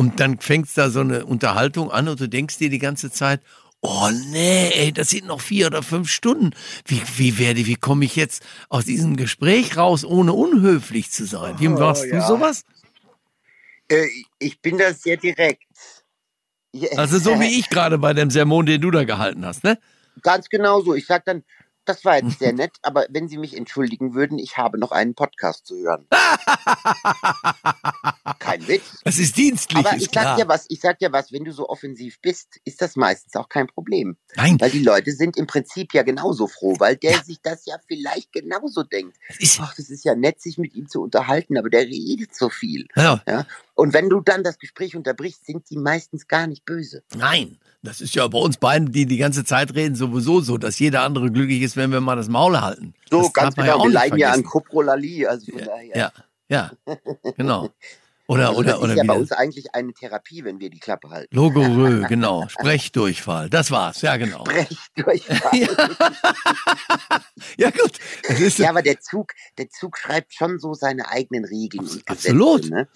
Und 0.00 0.18
dann 0.18 0.38
fängt's 0.38 0.72
da 0.72 0.88
so 0.88 1.00
eine 1.00 1.26
Unterhaltung 1.26 1.90
an 1.90 2.08
und 2.08 2.18
du 2.18 2.26
denkst 2.26 2.56
dir 2.56 2.70
die 2.70 2.78
ganze 2.78 3.10
Zeit, 3.10 3.42
oh 3.82 4.08
nee, 4.30 4.70
ey, 4.70 4.92
das 4.92 5.10
sind 5.10 5.26
noch 5.26 5.42
vier 5.42 5.66
oder 5.66 5.82
fünf 5.82 6.08
Stunden. 6.08 6.54
Wie, 6.86 7.02
wie 7.18 7.38
werde, 7.38 7.66
wie 7.66 7.74
komme 7.74 8.06
ich 8.06 8.16
jetzt 8.16 8.42
aus 8.70 8.86
diesem 8.86 9.18
Gespräch 9.18 9.76
raus, 9.76 10.06
ohne 10.06 10.32
unhöflich 10.32 11.10
zu 11.10 11.26
sein? 11.26 11.56
Wie 11.58 11.68
machst 11.68 12.04
du 12.04 12.14
ja. 12.14 12.26
sowas? 12.26 12.64
Äh, 13.88 14.06
ich 14.38 14.62
bin 14.62 14.78
da 14.78 14.94
sehr 14.94 15.18
direkt. 15.18 15.64
Also 16.96 17.18
so 17.18 17.38
wie 17.38 17.58
ich 17.60 17.68
gerade 17.68 17.98
bei 17.98 18.14
dem 18.14 18.30
Sermon, 18.30 18.64
den 18.64 18.80
du 18.80 18.90
da 18.90 19.04
gehalten 19.04 19.44
hast, 19.44 19.64
ne? 19.64 19.78
Ganz 20.22 20.48
genau 20.48 20.80
so. 20.80 20.94
Ich 20.94 21.04
sag 21.04 21.26
dann, 21.26 21.44
das 21.84 22.04
war 22.04 22.16
jetzt 22.18 22.38
sehr 22.38 22.52
nett, 22.54 22.76
aber 22.82 23.06
wenn 23.10 23.28
Sie 23.28 23.38
mich 23.38 23.56
entschuldigen 23.56 24.14
würden, 24.14 24.38
ich 24.38 24.56
habe 24.56 24.78
noch 24.78 24.92
einen 24.92 25.14
Podcast 25.14 25.66
zu 25.66 25.76
hören. 25.76 26.06
Kein 28.38 28.66
Witz. 28.68 29.00
Das 29.04 29.18
ist 29.18 29.36
dienstlich, 29.36 29.78
Aber 29.86 29.96
ich 29.96 30.04
sag 30.04 30.10
klar. 30.22 30.36
dir 30.36 30.48
was, 30.48 30.66
ich 30.68 30.80
sag 30.80 30.98
dir 30.98 31.12
was, 31.12 31.32
wenn 31.32 31.44
du 31.44 31.52
so 31.52 31.68
offensiv 31.68 32.20
bist, 32.20 32.58
ist 32.64 32.80
das 32.80 32.96
meistens 32.96 33.34
auch 33.36 33.48
kein 33.48 33.66
Problem. 33.66 34.16
Nein, 34.36 34.60
Weil 34.60 34.70
die 34.70 34.82
Leute 34.82 35.12
sind 35.12 35.36
im 35.36 35.46
Prinzip 35.46 35.94
ja 35.94 36.02
genauso 36.02 36.46
froh, 36.46 36.74
weil 36.78 36.96
der 36.96 37.22
sich 37.22 37.40
das 37.42 37.66
ja 37.66 37.76
vielleicht 37.86 38.32
genauso 38.32 38.82
denkt. 38.82 39.16
das 39.28 39.38
ist, 39.38 39.60
Ach, 39.60 39.74
das 39.76 39.90
ist 39.90 40.04
ja 40.04 40.14
nett, 40.14 40.40
sich 40.40 40.58
mit 40.58 40.74
ihm 40.74 40.88
zu 40.88 41.02
unterhalten, 41.02 41.56
aber 41.58 41.70
der 41.70 41.82
redet 41.82 42.34
so 42.34 42.48
viel. 42.48 42.86
ja, 42.96 43.22
Ja? 43.26 43.46
Und 43.74 43.94
wenn 43.94 44.08
du 44.08 44.20
dann 44.20 44.44
das 44.44 44.58
Gespräch 44.58 44.94
unterbrichst, 44.96 45.46
sind 45.46 45.68
die 45.70 45.78
meistens 45.78 46.28
gar 46.28 46.46
nicht 46.46 46.64
böse. 46.64 47.02
nein. 47.14 47.58
Das 47.82 48.00
ist 48.00 48.14
ja 48.14 48.26
bei 48.28 48.38
uns 48.38 48.58
beiden, 48.58 48.92
die 48.92 49.06
die 49.06 49.16
ganze 49.16 49.44
Zeit 49.44 49.74
reden, 49.74 49.94
sowieso 49.94 50.40
so, 50.40 50.58
dass 50.58 50.78
jeder 50.78 51.02
andere 51.02 51.30
glücklich 51.30 51.62
ist, 51.62 51.76
wenn 51.76 51.90
wir 51.90 52.00
mal 52.00 52.16
das 52.16 52.28
Maul 52.28 52.60
halten. 52.60 52.94
So, 53.10 53.22
das 53.22 53.32
ganz 53.32 53.56
ja 53.56 53.62
genau. 53.62 53.76
auch 53.78 53.84
Wir 53.84 53.92
leiden 53.92 54.18
ja 54.18 54.32
an. 54.32 54.44
Coprolalie. 54.44 55.26
Also 55.28 55.50
daher. 55.56 55.96
Ja, 55.96 56.12
ja, 56.48 56.70
genau. 57.36 57.70
Oder, 58.30 58.50
Also 58.50 58.60
oder, 58.60 58.72
das 58.72 58.78
oder 58.80 58.92
ist 58.92 58.96
ja 58.98 59.04
bei 59.04 59.14
uns 59.14 59.32
eigentlich 59.32 59.74
eine 59.74 59.92
Therapie, 59.92 60.44
wenn 60.44 60.60
wir 60.60 60.70
die 60.70 60.78
Klappe 60.78 61.10
halten. 61.10 61.34
Logorö, 61.34 62.06
genau. 62.08 62.46
Sprechdurchfall. 62.48 63.50
Das 63.50 63.72
war's, 63.72 64.02
ja, 64.02 64.16
genau. 64.16 64.44
Brechdurchfall. 64.44 65.50
Ja, 67.56 67.70
gut. 67.70 67.98
Das 68.28 68.38
ist, 68.38 68.58
Ja, 68.58 68.70
aber 68.70 68.82
der 68.82 69.00
Zug, 69.00 69.32
der 69.58 69.68
Zug 69.70 69.98
schreibt 69.98 70.32
schon 70.34 70.58
so 70.58 70.74
seine 70.74 71.08
eigenen 71.08 71.44
Regeln 71.44 71.84
Gesetze. 71.84 72.04
Absolut. 72.06 72.70
Ne? 72.70 72.86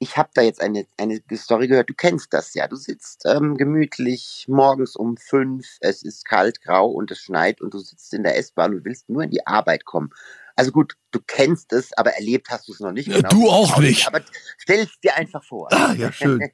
Ich 0.00 0.16
habe 0.16 0.30
da 0.32 0.42
jetzt 0.42 0.60
eine, 0.60 0.86
eine 0.96 1.20
Story 1.34 1.66
gehört, 1.66 1.90
du 1.90 1.94
kennst 1.94 2.32
das 2.32 2.54
ja. 2.54 2.68
Du 2.68 2.76
sitzt 2.76 3.24
ähm, 3.26 3.56
gemütlich 3.56 4.46
morgens 4.48 4.94
um 4.94 5.16
fünf, 5.16 5.66
es 5.80 6.02
ist 6.02 6.24
kalt, 6.24 6.60
grau 6.62 6.88
und 6.88 7.10
es 7.10 7.18
schneit 7.18 7.60
und 7.60 7.74
du 7.74 7.78
sitzt 7.78 8.14
in 8.14 8.22
der 8.22 8.36
S-Bahn 8.36 8.74
und 8.74 8.84
willst 8.84 9.08
nur 9.08 9.24
in 9.24 9.30
die 9.30 9.46
Arbeit 9.46 9.84
kommen. 9.84 10.10
Also 10.54 10.72
gut, 10.72 10.94
du 11.12 11.20
kennst 11.24 11.72
es, 11.72 11.92
aber 11.96 12.12
erlebt 12.14 12.50
hast 12.50 12.68
du 12.68 12.72
es 12.72 12.80
noch 12.80 12.92
nicht. 12.92 13.08
Genau. 13.08 13.28
du 13.28 13.48
auch 13.48 13.78
nicht. 13.78 14.06
Aber 14.08 14.20
stell 14.56 14.80
es 14.80 15.00
dir 15.00 15.16
einfach 15.16 15.44
vor. 15.44 15.68
ah, 15.72 15.92
ja, 15.94 16.10
schön. 16.12 16.40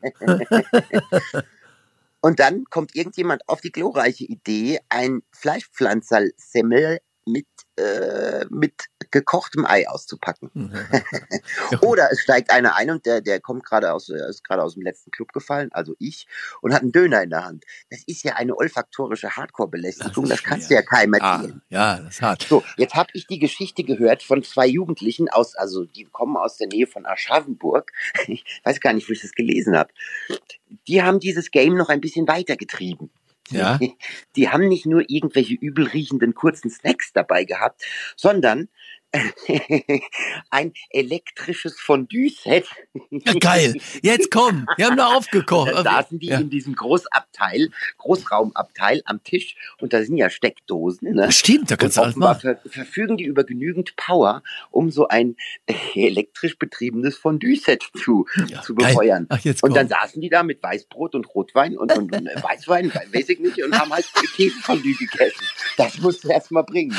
Und 2.20 2.40
dann 2.40 2.64
kommt 2.70 2.94
irgendjemand 2.96 3.46
auf 3.48 3.60
die 3.60 3.70
glorreiche 3.72 4.24
Idee, 4.24 4.80
ein 4.88 5.22
Fleischpflanzersemmel 5.32 7.00
mit, 7.26 7.46
äh, 7.76 8.46
mit 8.48 8.84
gekochtem 9.14 9.64
Ei 9.64 9.88
auszupacken. 9.88 10.50
Oder 11.82 12.10
es 12.10 12.20
steigt 12.20 12.50
einer 12.50 12.74
ein 12.74 12.90
und 12.90 13.06
der, 13.06 13.20
der 13.20 13.40
kommt 13.40 13.64
gerade 13.64 13.92
aus, 13.92 14.06
der 14.06 14.26
ist 14.28 14.42
gerade 14.42 14.62
aus 14.62 14.74
dem 14.74 14.82
letzten 14.82 15.12
Club 15.12 15.32
gefallen, 15.32 15.70
also 15.72 15.94
ich, 16.00 16.26
und 16.60 16.74
hat 16.74 16.82
einen 16.82 16.90
Döner 16.90 17.22
in 17.22 17.30
der 17.30 17.44
Hand. 17.44 17.64
Das 17.90 18.02
ist 18.06 18.24
ja 18.24 18.34
eine 18.34 18.56
olfaktorische 18.56 19.36
Hardcore-Belästigung, 19.36 20.28
das, 20.28 20.40
ist 20.40 20.44
kannst 20.44 20.68
du 20.68 20.74
ja 20.74 20.82
keinem 20.82 21.14
Ah, 21.20 21.36
erzählen. 21.36 21.62
ja, 21.68 21.98
das 21.98 22.14
ist 22.14 22.22
hart. 22.22 22.42
So, 22.42 22.64
jetzt 22.76 22.94
habe 22.94 23.10
ich 23.14 23.28
die 23.28 23.38
Geschichte 23.38 23.84
gehört 23.84 24.24
von 24.24 24.42
zwei 24.42 24.66
Jugendlichen 24.66 25.28
aus, 25.28 25.54
also 25.54 25.84
die 25.84 26.04
kommen 26.04 26.36
aus 26.36 26.56
der 26.56 26.66
Nähe 26.66 26.86
von 26.88 27.06
Aschaffenburg. 27.06 27.92
Ich 28.26 28.44
weiß 28.64 28.80
gar 28.80 28.92
nicht, 28.94 29.08
wo 29.08 29.12
ich 29.12 29.20
das 29.20 29.32
gelesen 29.32 29.76
habe. 29.76 29.92
Die 30.88 31.02
haben 31.02 31.20
dieses 31.20 31.50
Game 31.52 31.76
noch 31.76 31.88
ein 31.88 32.00
bisschen 32.00 32.26
weitergetrieben. 32.26 33.10
Ja. 33.50 33.78
Die 34.36 34.48
haben 34.48 34.68
nicht 34.68 34.86
nur 34.86 35.04
irgendwelche 35.08 35.54
übel 35.54 35.86
riechenden 35.86 36.34
kurzen 36.34 36.70
Snacks 36.70 37.12
dabei 37.12 37.44
gehabt, 37.44 37.82
sondern 38.16 38.68
ein 40.50 40.72
elektrisches 40.90 41.78
Fondue-Set. 41.80 42.66
Geil. 43.40 43.74
Jetzt 44.02 44.30
komm, 44.30 44.66
wir 44.76 44.86
haben 44.86 44.96
da 44.96 45.14
aufgekocht. 45.14 45.72
Da 45.72 45.82
saßen 45.82 46.18
die 46.18 46.28
ja. 46.28 46.38
in 46.38 46.50
diesem 46.50 46.74
Großabteil, 46.74 47.70
Großraumabteil 47.98 49.02
am 49.04 49.22
Tisch 49.22 49.56
und 49.80 49.92
da 49.92 50.02
sind 50.02 50.16
ja 50.16 50.30
Steckdosen. 50.30 51.14
Ne? 51.14 51.30
Stimmt, 51.30 51.70
da 51.70 51.76
kannst 51.76 51.96
du 51.96 52.02
alles 52.02 52.16
machen. 52.16 52.40
Ver 52.40 52.58
verfügen 52.66 53.16
die 53.16 53.24
über 53.24 53.44
genügend 53.44 53.96
Power, 53.96 54.42
um 54.70 54.90
so 54.90 55.08
ein 55.08 55.36
elektrisch 55.94 56.58
betriebenes 56.58 57.16
Fondue-Set 57.16 57.84
zu, 57.96 58.26
ja, 58.48 58.62
zu 58.62 58.74
befeuern. 58.74 59.26
Ach, 59.28 59.40
jetzt 59.40 59.62
und 59.62 59.76
dann 59.76 59.88
saßen 59.88 60.20
die 60.20 60.28
da 60.28 60.42
mit 60.42 60.62
Weißbrot 60.62 61.14
und 61.14 61.34
Rotwein 61.34 61.76
und, 61.76 61.96
und, 61.96 62.14
und 62.14 62.26
Weißwein, 62.26 62.92
weiß 62.92 63.28
ich 63.28 63.38
nicht, 63.38 63.62
und 63.62 63.78
haben 63.78 63.92
halt 63.92 64.06
Käsefondue 64.36 64.94
gegessen. 64.94 65.44
Das 65.76 65.98
musst 65.98 66.24
du 66.24 66.28
erst 66.28 66.50
mal 66.50 66.62
bringen. 66.62 66.96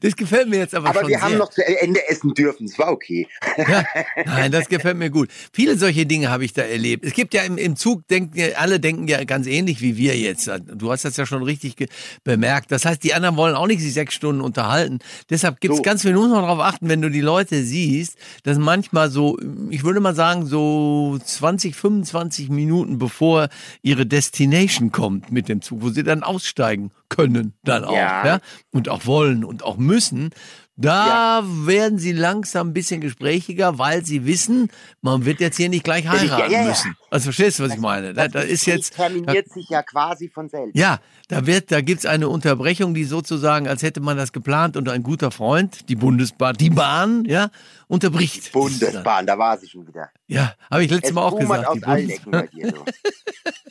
Das 0.00 0.16
gefällt 0.16 0.48
mir 0.48 0.58
jetzt 0.58 0.74
aber, 0.74 0.90
aber 0.90 1.00
schon 1.00 1.08
wir 1.08 1.20
haben 1.20 1.30
sehr. 1.30 1.38
noch 1.38 1.50
zu 1.50 1.66
Ende 1.66 2.08
essen 2.08 2.34
dürfen, 2.34 2.66
es 2.66 2.78
war 2.78 2.92
okay. 2.92 3.26
Ja, 3.56 3.84
nein, 4.24 4.52
das 4.52 4.68
gefällt 4.68 4.96
mir 4.96 5.10
gut. 5.10 5.28
Viele 5.52 5.76
solche 5.76 6.06
Dinge 6.06 6.30
habe 6.30 6.44
ich 6.44 6.52
da 6.52 6.62
erlebt. 6.62 7.04
Es 7.04 7.14
gibt 7.14 7.34
ja 7.34 7.42
im, 7.42 7.58
im 7.58 7.74
Zug, 7.74 8.06
denken, 8.08 8.40
alle 8.56 8.80
denken 8.80 9.08
ja 9.08 9.24
ganz 9.24 9.46
ähnlich 9.46 9.80
wie 9.80 9.96
wir 9.96 10.16
jetzt. 10.16 10.50
Du 10.66 10.90
hast 10.90 11.04
das 11.04 11.16
ja 11.16 11.26
schon 11.26 11.42
richtig 11.42 11.74
bemerkt. 12.22 12.70
Das 12.70 12.84
heißt, 12.84 13.02
die 13.02 13.14
anderen 13.14 13.36
wollen 13.36 13.54
auch 13.54 13.66
nicht 13.66 13.80
sich 13.80 13.94
sechs 13.94 14.14
Stunden 14.14 14.40
unterhalten. 14.40 14.98
Deshalb 15.30 15.60
gibt 15.60 15.72
es 15.72 15.78
so. 15.78 15.82
ganz 15.82 16.02
viel, 16.02 16.12
nur 16.12 16.28
noch 16.28 16.40
darauf 16.40 16.60
achten, 16.60 16.88
wenn 16.88 17.02
du 17.02 17.10
die 17.10 17.20
Leute 17.20 17.62
siehst, 17.62 18.16
dass 18.44 18.58
manchmal 18.58 19.10
so, 19.10 19.38
ich 19.70 19.84
würde 19.84 20.00
mal 20.00 20.14
sagen, 20.14 20.46
so 20.46 21.18
20, 21.22 21.74
25 21.74 22.48
Minuten 22.48 22.98
bevor 22.98 23.48
ihre 23.82 24.06
Destination 24.06 24.92
kommt 24.92 25.32
mit 25.32 25.48
dem 25.48 25.62
Zug, 25.62 25.82
wo 25.82 25.90
sie 25.90 26.02
dann 26.02 26.22
aussteigen 26.22 26.90
können, 27.08 27.54
dann 27.62 27.84
auch, 27.84 27.94
ja, 27.94 28.26
ja? 28.26 28.38
und 28.72 28.88
auch 28.88 29.06
wollen 29.06 29.44
und 29.44 29.62
auch 29.62 29.76
müssen, 29.76 30.30
da 30.76 31.40
ja. 31.40 31.66
werden 31.66 31.98
sie 31.98 32.12
langsam 32.12 32.68
ein 32.68 32.72
bisschen 32.74 33.00
gesprächiger, 33.00 33.78
weil 33.78 34.04
sie 34.04 34.26
wissen, 34.26 34.70
man 35.00 35.24
wird 35.24 35.40
jetzt 35.40 35.56
hier 35.56 35.70
nicht 35.70 35.84
gleich 35.84 36.06
heiraten 36.06 36.52
ja, 36.52 36.60
ja, 36.60 36.68
müssen. 36.68 36.94
Also 37.10 37.24
verstehst 37.24 37.58
du, 37.58 37.62
was 37.62 37.70
das, 37.70 37.76
ich 37.76 37.82
meine? 37.82 38.12
Da, 38.12 38.28
da 38.28 38.40
ist 38.40 38.66
jetzt 38.66 38.94
terminiert 38.94 39.46
da, 39.48 39.54
sich 39.54 39.70
ja 39.70 39.82
quasi 39.82 40.28
von 40.28 40.50
selbst. 40.50 40.76
Ja, 40.76 41.00
da 41.28 41.46
wird, 41.46 41.72
da 41.72 41.80
gibt's 41.80 42.04
eine 42.04 42.28
Unterbrechung, 42.28 42.92
die 42.92 43.04
sozusagen, 43.04 43.66
als 43.66 43.82
hätte 43.82 44.00
man 44.00 44.18
das 44.18 44.32
geplant 44.32 44.76
und 44.76 44.90
ein 44.90 45.02
guter 45.02 45.30
Freund, 45.30 45.88
die 45.88 45.96
Bundesbahn, 45.96 46.54
die 46.56 46.70
Bahn, 46.70 47.24
ja, 47.24 47.48
unterbricht. 47.88 48.52
Bundesbahn, 48.52 49.26
da 49.26 49.38
war 49.38 49.56
sie 49.56 49.68
schon 49.68 49.88
wieder. 49.88 50.10
Ja, 50.26 50.54
habe 50.70 50.84
ich 50.84 50.90
letztes 50.90 51.10
es 51.10 51.14
Mal 51.14 51.22
auch 51.22 51.38
gesagt. 51.38 51.66
Aus 51.66 51.82
allen 51.84 52.10
Ecken 52.10 52.30
bei 52.30 52.46
dir, 52.48 52.70
so. 52.70 52.84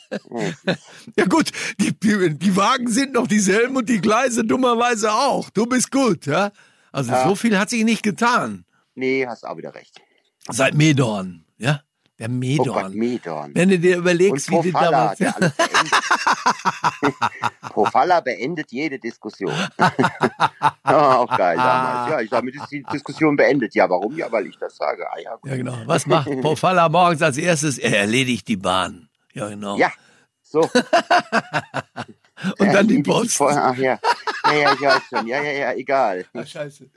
ja 1.17 1.25
gut, 1.25 1.51
die, 1.79 1.91
die, 1.99 2.35
die 2.35 2.55
Wagen 2.55 2.87
sind 2.87 3.13
noch 3.13 3.27
dieselben 3.27 3.75
und 3.75 3.89
die 3.89 4.01
Gleise 4.01 4.43
dummerweise 4.43 5.11
auch. 5.11 5.51
Du 5.51 5.67
bist 5.67 5.91
gut, 5.91 6.25
ja. 6.25 6.51
Also 6.95 7.11
ja. 7.11 7.27
so 7.27 7.35
viel 7.35 7.59
hat 7.59 7.69
sich 7.69 7.83
nicht 7.83 8.03
getan. 8.03 8.63
Nee, 8.95 9.27
hast 9.27 9.45
auch 9.45 9.57
wieder 9.57 9.75
recht. 9.75 10.01
Seit 10.49 10.75
Medorn, 10.75 11.43
ja? 11.57 11.81
Der 12.17 12.29
Medorn. 12.29 12.69
Oh 12.69 12.73
Gott, 12.73 12.95
Medorn. 12.95 13.51
Wenn 13.53 13.67
du 13.67 13.77
dir 13.77 13.97
überlegst, 13.97 14.49
wie 14.49 14.61
du 14.61 14.71
damals... 14.71 15.17
Der 15.17 15.35
alles 15.35 15.51
Profalla 17.69 18.21
beendet 18.21 18.71
jede 18.71 18.97
Diskussion. 18.97 19.51
oh, 19.77 20.89
auch 20.89 21.37
geil 21.37 21.57
damals. 21.57 22.11
Ja, 22.11 22.21
ich, 22.21 22.29
damit 22.29 22.55
ist 22.55 22.71
die 22.71 22.83
Diskussion 22.83 23.35
beendet. 23.35 23.75
Ja, 23.75 23.89
warum? 23.89 24.15
Ja, 24.15 24.31
weil 24.31 24.47
ich 24.47 24.57
das 24.57 24.77
sage. 24.77 25.05
Ah, 25.11 25.19
ja, 25.19 25.37
ja, 25.43 25.57
genau. 25.57 25.75
Was 25.85 26.05
macht 26.05 26.29
Profalla 26.39 26.87
morgens 26.87 27.21
als 27.21 27.37
erstes? 27.37 27.77
Er 27.77 27.99
erledigt 27.99 28.47
die 28.47 28.55
Bahn. 28.55 29.09
Ja, 29.33 29.49
genau. 29.49 29.75
Ja, 29.75 29.91
so. 30.41 30.61
Und 32.57 32.73
dann 32.73 32.87
die 32.87 33.01
Post. 33.01 33.41
Ach 33.41 33.77
ja. 33.77 33.99
Ja, 34.45 34.53
ja, 34.53 34.73
ich 34.73 34.81
weiß 34.81 35.01
schon. 35.09 35.27
Ja, 35.27 35.41
ja, 35.41 35.51
ja, 35.51 35.73
egal. 35.73 36.25
Ach, 36.33 36.45
scheiße. 36.45 36.89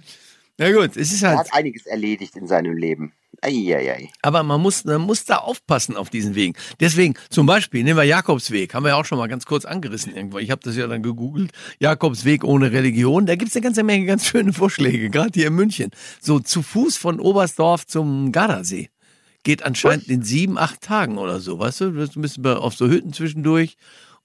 Na 0.59 0.73
gut, 0.73 0.97
es 0.97 1.13
ist 1.13 1.23
halt. 1.23 1.37
Er 1.37 1.39
hat 1.39 1.55
einiges 1.55 1.87
erledigt 1.87 2.37
in 2.37 2.47
seinem 2.47 2.77
Leben. 2.77 3.13
Eieiei. 3.41 4.11
Aber 4.23 4.43
man 4.43 4.61
muss, 4.61 4.85
man 4.85 5.01
muss 5.01 5.25
da 5.25 5.37
aufpassen 5.37 5.97
auf 5.97 6.11
diesen 6.11 6.35
Wegen. 6.35 6.55
Deswegen, 6.81 7.15
zum 7.31 7.47
Beispiel, 7.47 7.85
nehmen 7.85 7.97
wir 7.97 8.05
Jakobsweg, 8.05 8.75
haben 8.75 8.83
wir 8.83 8.91
ja 8.91 8.97
auch 8.97 9.05
schon 9.05 9.19
mal 9.19 9.29
ganz 9.29 9.47
kurz 9.47 9.65
angerissen 9.65 10.15
irgendwo. 10.17 10.39
Ich 10.39 10.51
habe 10.51 10.61
das 10.65 10.77
ja 10.77 10.89
dann 10.89 11.05
gegoogelt. 11.05 11.53
Jakobsweg 11.79 12.43
ohne 12.43 12.73
Religion. 12.73 13.27
Da 13.27 13.37
gibt's 13.37 13.55
eine 13.55 13.63
ganze 13.63 13.85
Menge 13.85 14.07
ganz 14.07 14.27
schöne 14.27 14.53
Vorschläge, 14.53 15.09
gerade 15.11 15.31
hier 15.35 15.47
in 15.47 15.55
München. 15.55 15.93
So 16.21 16.41
zu 16.41 16.63
Fuß 16.63 16.97
von 16.97 17.21
Oberstdorf 17.21 17.87
zum 17.87 18.33
Gardasee. 18.33 18.91
Geht 19.45 19.63
anscheinend 19.63 20.09
in 20.09 20.23
sieben, 20.23 20.59
acht 20.59 20.81
Tagen 20.81 21.17
oder 21.17 21.39
so, 21.39 21.61
weißt 21.61 21.83
du? 21.83 21.91
Du 21.93 22.21
bist 22.21 22.45
auf 22.45 22.75
so 22.75 22.89
Hütten 22.89 23.13
zwischendurch 23.13 23.77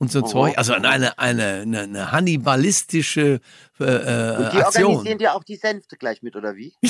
und 0.03 0.11
so 0.11 0.19
oh. 0.19 0.27
Zeug. 0.27 0.57
Also 0.57 0.73
eine, 0.73 0.89
eine, 0.89 1.17
eine, 1.17 1.81
eine 1.81 2.11
hannibalistische 2.11 3.39
äh, 3.79 3.85
äh, 3.85 4.37
und 4.37 4.53
die 4.53 4.63
Aktion. 4.63 4.83
organisieren 4.85 5.17
dir 5.17 5.33
auch 5.33 5.43
die 5.43 5.55
Sänfte 5.55 5.97
gleich 5.97 6.21
mit, 6.21 6.35
oder 6.35 6.55
wie? 6.55 6.73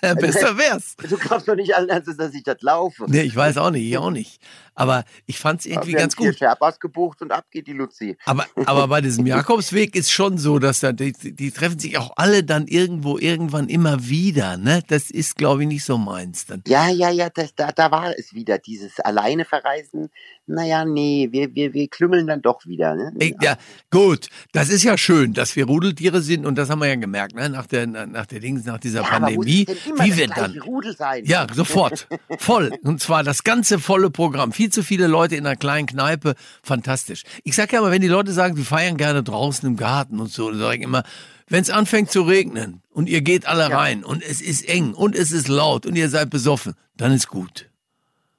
Besser 0.00 0.56
wär's. 0.56 0.96
Du 0.96 1.16
glaubst 1.18 1.46
doch 1.46 1.54
nicht 1.54 1.74
an, 1.74 1.88
dass 1.88 2.34
ich 2.34 2.42
das 2.42 2.62
laufe. 2.62 3.04
Nee, 3.08 3.22
ich 3.22 3.36
weiß 3.36 3.58
auch 3.58 3.70
nicht, 3.70 3.86
ich 3.86 3.98
auch 3.98 4.10
nicht. 4.10 4.40
Aber 4.74 5.04
ich 5.26 5.38
fand's 5.38 5.66
irgendwie 5.66 5.92
ganz 5.92 6.16
gut. 6.16 6.36
Sherpas 6.38 6.80
gebucht 6.80 7.20
und 7.20 7.30
ab 7.30 7.44
geht 7.50 7.66
die 7.66 7.74
Luzi. 7.74 8.16
Aber, 8.24 8.46
aber 8.64 8.88
bei 8.88 9.02
diesem 9.02 9.26
Jakobsweg 9.32 9.94
ist 9.94 10.10
schon 10.10 10.38
so, 10.38 10.58
dass 10.58 10.80
da, 10.80 10.92
die, 10.92 11.12
die 11.12 11.50
treffen 11.50 11.78
sich 11.78 11.98
auch 11.98 12.12
alle 12.16 12.42
dann 12.42 12.66
irgendwo, 12.66 13.18
irgendwann 13.18 13.68
immer 13.68 14.08
wieder, 14.08 14.56
ne? 14.56 14.82
Das 14.88 15.10
ist, 15.10 15.36
glaube 15.36 15.62
ich, 15.62 15.68
nicht 15.68 15.84
so 15.84 15.98
meins 15.98 16.46
dann. 16.46 16.62
Ja, 16.66 16.88
ja, 16.88 17.10
ja, 17.10 17.28
das, 17.28 17.54
da, 17.54 17.70
da 17.72 17.90
war 17.90 18.18
es 18.18 18.32
wieder, 18.32 18.58
dieses 18.58 18.98
alleine 19.00 19.44
verreisen. 19.44 20.10
Naja, 20.46 20.84
nee, 20.84 21.28
wir, 21.30 21.54
wir, 21.54 21.74
wir 21.74 21.88
klümmeln 21.88 22.26
dann 22.26 22.42
doch 22.42 22.64
wieder, 22.66 22.94
ne? 22.94 23.12
Ja, 23.40 23.56
gut, 23.90 24.28
das 24.52 24.70
ist 24.70 24.82
ja 24.82 24.96
schön, 24.96 25.34
dass 25.42 25.56
wir 25.56 25.66
Rudeltiere 25.66 26.22
sind 26.22 26.46
und 26.46 26.54
das 26.54 26.70
haben 26.70 26.78
wir 26.78 26.86
ja 26.86 26.94
gemerkt, 26.94 27.34
ne? 27.34 27.50
Nach 27.50 27.66
der, 27.66 27.88
nach 27.88 28.26
der 28.26 28.38
Dings, 28.38 28.64
nach 28.64 28.78
dieser 28.78 29.02
ja, 29.02 29.08
Pandemie. 29.08 29.66
Wie 29.66 30.16
wird 30.16 30.36
dann? 30.36 30.56
Rudel 30.60 30.96
sein? 30.96 31.24
Ja, 31.24 31.48
sofort. 31.52 32.06
Voll. 32.38 32.70
Und 32.84 33.00
zwar 33.00 33.24
das 33.24 33.42
ganze 33.42 33.80
volle 33.80 34.10
Programm. 34.10 34.52
Viel 34.52 34.70
zu 34.70 34.84
viele 34.84 35.08
Leute 35.08 35.34
in 35.34 35.44
einer 35.44 35.56
kleinen 35.56 35.88
Kneipe. 35.88 36.36
Fantastisch. 36.62 37.24
Ich 37.42 37.56
sag 37.56 37.72
ja 37.72 37.80
immer, 37.80 37.90
wenn 37.90 38.02
die 38.02 38.06
Leute 38.06 38.32
sagen, 38.32 38.54
sie 38.54 38.62
feiern 38.62 38.96
gerne 38.96 39.24
draußen 39.24 39.68
im 39.68 39.76
Garten 39.76 40.20
und 40.20 40.30
so, 40.30 40.48
dann 40.48 40.60
sage 40.60 40.76
ich 40.76 40.82
immer, 40.82 41.02
wenn 41.48 41.62
es 41.62 41.70
anfängt 41.70 42.12
zu 42.12 42.22
regnen 42.22 42.80
und 42.90 43.08
ihr 43.08 43.22
geht 43.22 43.46
alle 43.46 43.68
ja. 43.68 43.76
rein 43.76 44.04
und 44.04 44.22
es 44.22 44.40
ist 44.40 44.68
eng 44.68 44.94
und 44.94 45.16
es 45.16 45.32
ist 45.32 45.48
laut 45.48 45.86
und 45.86 45.96
ihr 45.96 46.08
seid 46.08 46.30
besoffen, 46.30 46.74
dann 46.96 47.10
ist 47.10 47.26
gut. 47.26 47.68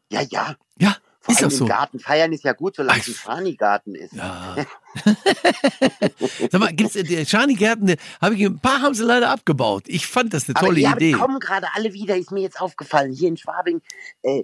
Ja, 0.09 0.21
ja. 0.21 0.55
Vor 1.23 1.33
ist 1.33 1.41
doch 1.41 1.49
so. 1.51 1.65
Garten 1.65 1.99
feiern 1.99 2.33
ist 2.33 2.43
ja 2.43 2.51
gut, 2.51 2.75
solange 2.75 2.99
es 2.99 3.07
ein 3.07 3.13
Schani-Garten 3.13 3.95
ist. 3.95 4.13
Ja. 4.13 4.57
Sag 6.51 6.59
mal, 6.59 6.73
gibt's 6.73 6.93
die 6.93 7.25
Schani-Gärten, 7.25 7.95
habe 8.21 8.35
ich 8.35 8.45
ein 8.45 8.59
paar 8.59 8.81
haben 8.81 8.93
sie 8.93 9.05
leider 9.05 9.29
abgebaut. 9.29 9.83
Ich 9.87 10.05
fand 10.05 10.33
das 10.33 10.49
eine 10.49 10.55
tolle 10.55 10.85
aber, 10.85 10.97
Idee. 10.97 11.11
Ja, 11.11 11.15
die 11.15 11.21
kommen 11.21 11.39
gerade 11.39 11.67
alle 11.75 11.93
wieder, 11.93 12.17
ist 12.17 12.31
mir 12.31 12.41
jetzt 12.41 12.59
aufgefallen. 12.59 13.13
Hier 13.13 13.29
in 13.29 13.37
Schwabing 13.37 13.81
äh, 14.23 14.43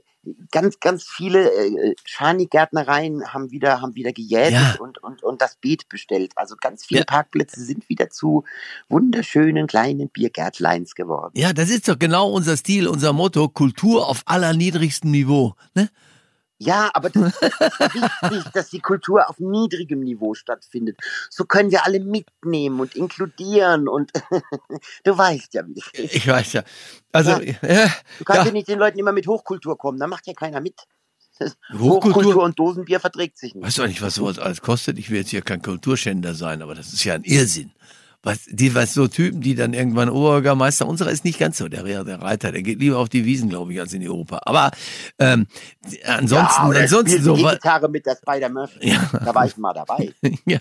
ganz, 0.52 0.80
ganz 0.80 1.04
viele 1.04 1.52
äh, 1.52 1.96
Schani-Gärtnereien 2.06 3.34
haben 3.34 3.52
wieder, 3.52 3.82
haben 3.82 3.96
wieder 3.96 4.14
gejätet 4.14 4.54
ja. 4.54 4.76
und, 4.80 5.04
und, 5.04 5.22
und 5.22 5.42
das 5.42 5.58
Beet 5.58 5.90
bestellt. 5.90 6.32
Also 6.38 6.56
ganz 6.60 6.86
viele 6.86 7.02
ja. 7.02 7.06
Parkplätze 7.06 7.62
sind 7.62 7.90
wieder 7.90 8.10
zu 8.10 8.46
wunderschönen 8.88 9.68
kleinen 9.68 10.08
Biergärtleins 10.08 10.96
geworden. 10.96 11.34
Ja, 11.36 11.52
das 11.52 11.70
ist 11.70 11.90
doch 11.90 12.00
genau 12.00 12.32
unser 12.32 12.56
Stil, 12.56 12.88
unser 12.88 13.12
Motto, 13.12 13.50
Kultur 13.50 14.08
auf 14.08 14.22
allerniedrigstem 14.26 15.12
Niveau. 15.12 15.56
Ne? 15.76 15.90
Ja, 16.62 16.92
aber 16.94 17.10
das 17.10 17.34
ist 17.42 17.42
wichtig, 17.42 18.52
dass 18.54 18.70
die 18.70 18.82
Kultur 18.82 19.30
auf 19.30 19.40
niedrigem 19.40 20.02
Niveau 20.02 20.34
stattfindet. 20.34 20.98
So 21.30 21.46
können 21.46 21.72
wir 21.72 21.86
alle 21.86 22.02
mitnehmen 22.02 22.82
und 22.82 22.96
inkludieren 22.96 23.88
und 23.88 24.12
du 25.06 25.18
weißt 25.18 25.54
ja, 25.54 25.66
wie 25.66 25.80
es 25.80 25.88
ist. 25.98 26.16
Ich 26.16 26.28
weiß 26.28 26.54
ja. 26.54 26.64
Also, 27.14 27.32
ja. 27.32 27.38
Äh, 27.62 27.88
du 28.18 28.26
kannst 28.26 28.42
ja. 28.42 28.46
ja 28.48 28.52
nicht 28.52 28.68
den 28.68 28.80
Leuten 28.80 29.00
immer 29.00 29.14
mit 29.14 29.26
Hochkultur 29.26 29.78
kommen, 29.78 30.00
da 30.00 30.08
macht 30.08 30.28
ja 30.28 30.34
keiner 30.34 30.60
mit. 30.60 30.76
Hochkultur, 31.40 31.80
Hochkultur 31.80 32.44
und 32.44 32.60
Dosenbier 32.60 33.00
verträgt 33.00 33.38
sich 33.38 33.56
nicht. 33.56 33.66
Weißt 33.66 33.78
du 33.78 33.84
eigentlich, 33.84 34.02
was 34.02 34.16
sowas 34.16 34.38
alles 34.38 34.60
kostet? 34.60 35.00
Ich 35.00 35.10
will 35.10 35.20
jetzt 35.20 35.30
hier 35.30 35.42
kein 35.42 35.62
Kulturschänder 35.62 36.34
sein, 36.34 36.62
aber 36.62 36.76
das 36.76 36.92
ist 36.92 37.06
ja 37.06 37.14
ein 37.14 37.24
Irrsinn 37.24 37.72
was, 38.22 38.46
die, 38.50 38.76
was 38.76 38.94
so 38.94 39.08
Typen, 39.08 39.40
die 39.40 39.56
dann 39.56 39.74
irgendwann 39.74 40.10
Oberbürgermeister, 40.10 40.86
unserer 40.86 41.10
ist 41.10 41.24
nicht 41.24 41.40
ganz 41.40 41.58
so, 41.58 41.70
der, 41.70 41.84
der 41.84 42.22
Reiter, 42.22 42.52
der 42.52 42.62
geht 42.62 42.80
lieber 42.80 42.98
auf 42.98 43.08
die 43.08 43.24
Wiesen, 43.24 43.48
glaube 43.48 43.72
ich, 43.72 43.80
als 43.80 43.94
in 43.94 44.02
die 44.02 44.10
Oper. 44.10 44.46
Aber 44.46 44.72
ähm, 45.20 45.48
ansonsten, 46.06 46.74
ja, 46.74 46.82
ansonsten 46.82 47.24
so 47.24 47.42
was. 47.42 47.54
Gitarre 47.54 47.88
mit 47.88 48.06
der 48.06 48.18
Spider-Murphy. 48.18 48.90
Ja. 48.90 49.10
Da 49.14 49.34
war 49.34 49.46
ich 49.46 49.56
mal 49.56 49.74
dabei. 49.74 50.14
ja, 50.46 50.60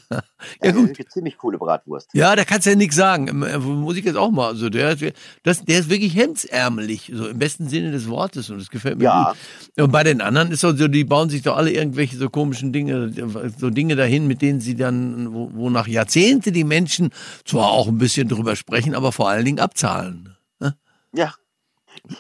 ja 0.62 0.70
gut. 0.70 0.96
Eine 0.96 1.08
ziemlich 1.08 1.36
coole 1.36 1.58
Bratwurst. 1.58 2.10
Ja, 2.14 2.36
da 2.36 2.44
kannst 2.44 2.66
du 2.66 2.70
ja 2.70 2.76
nichts 2.76 2.94
sagen. 2.94 3.26
Ähm, 3.26 3.42
äh, 3.42 3.58
muss 3.58 3.96
ich 3.96 4.04
jetzt 4.04 4.16
auch 4.16 4.30
mal. 4.30 4.48
Also 4.48 4.70
der, 4.70 4.96
das, 5.42 5.64
der 5.64 5.80
ist 5.80 5.90
wirklich 5.90 6.14
hemdsärmelig, 6.14 7.10
so 7.12 7.26
im 7.26 7.38
besten 7.40 7.68
Sinne 7.68 7.90
des 7.90 8.08
Wortes 8.08 8.50
und 8.50 8.60
das 8.60 8.70
gefällt 8.70 8.98
mir 8.98 9.04
ja. 9.04 9.34
gut. 9.76 9.84
Und 9.84 9.90
bei 9.90 10.04
den 10.04 10.20
anderen 10.20 10.52
ist 10.52 10.60
so, 10.60 10.72
die 10.72 11.04
bauen 11.04 11.28
sich 11.28 11.42
doch 11.42 11.56
alle 11.56 11.72
irgendwelche 11.72 12.16
so 12.16 12.30
komischen 12.30 12.72
Dinge, 12.72 13.12
so 13.58 13.70
Dinge 13.70 13.96
dahin, 13.96 14.28
mit 14.28 14.42
denen 14.42 14.60
sie 14.60 14.76
dann, 14.76 15.34
wo, 15.34 15.50
wo 15.52 15.70
nach 15.70 15.88
Jahrzehnte 15.88 16.52
die 16.52 16.64
Menschen 16.64 17.10
zwar 17.48 17.70
auch 17.70 17.88
ein 17.88 17.98
bisschen 17.98 18.28
drüber 18.28 18.56
sprechen, 18.56 18.94
aber 18.94 19.12
vor 19.12 19.28
allen 19.28 19.44
Dingen 19.44 19.60
abzahlen. 19.60 20.36
Ne? 20.60 20.76
Ja. 21.12 21.34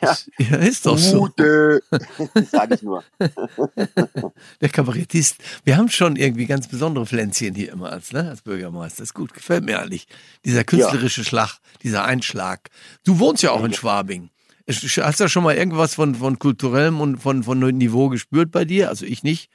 Ja, 0.00 0.16
ja 0.38 0.56
ist 0.56 0.86
doch 0.86 0.98
so. 0.98 1.20
Gute. 1.20 1.82
Sag 2.50 2.74
ich 2.74 2.82
nur. 2.82 3.04
Der 4.60 4.68
Kabarettist. 4.70 5.36
Wir 5.64 5.76
haben 5.76 5.88
schon 5.88 6.16
irgendwie 6.16 6.46
ganz 6.46 6.68
besondere 6.68 7.06
Pflänzchen 7.06 7.54
hier 7.54 7.72
immer 7.72 7.92
als, 7.92 8.12
ne, 8.12 8.28
als 8.28 8.42
Bürgermeister. 8.42 9.02
Das 9.02 9.10
ist 9.10 9.14
gut, 9.14 9.34
gefällt 9.34 9.64
mir 9.64 9.80
eigentlich. 9.80 10.08
Dieser 10.44 10.64
künstlerische 10.64 11.24
Schlag, 11.24 11.58
dieser 11.82 12.04
Einschlag. 12.04 12.70
Du 13.04 13.18
wohnst 13.18 13.42
ja 13.42 13.52
auch 13.52 13.62
in 13.64 13.72
Schwabing. 13.72 14.30
Hast 14.66 15.20
du 15.20 15.28
schon 15.28 15.44
mal 15.44 15.54
irgendwas 15.54 15.94
von, 15.94 16.14
von 16.16 16.38
kulturellem 16.38 17.00
und 17.00 17.18
von, 17.18 17.42
von 17.44 17.58
Niveau 17.58 18.08
gespürt 18.08 18.50
bei 18.50 18.64
dir? 18.64 18.88
Also 18.88 19.06
ich 19.06 19.22
nicht. 19.22 19.50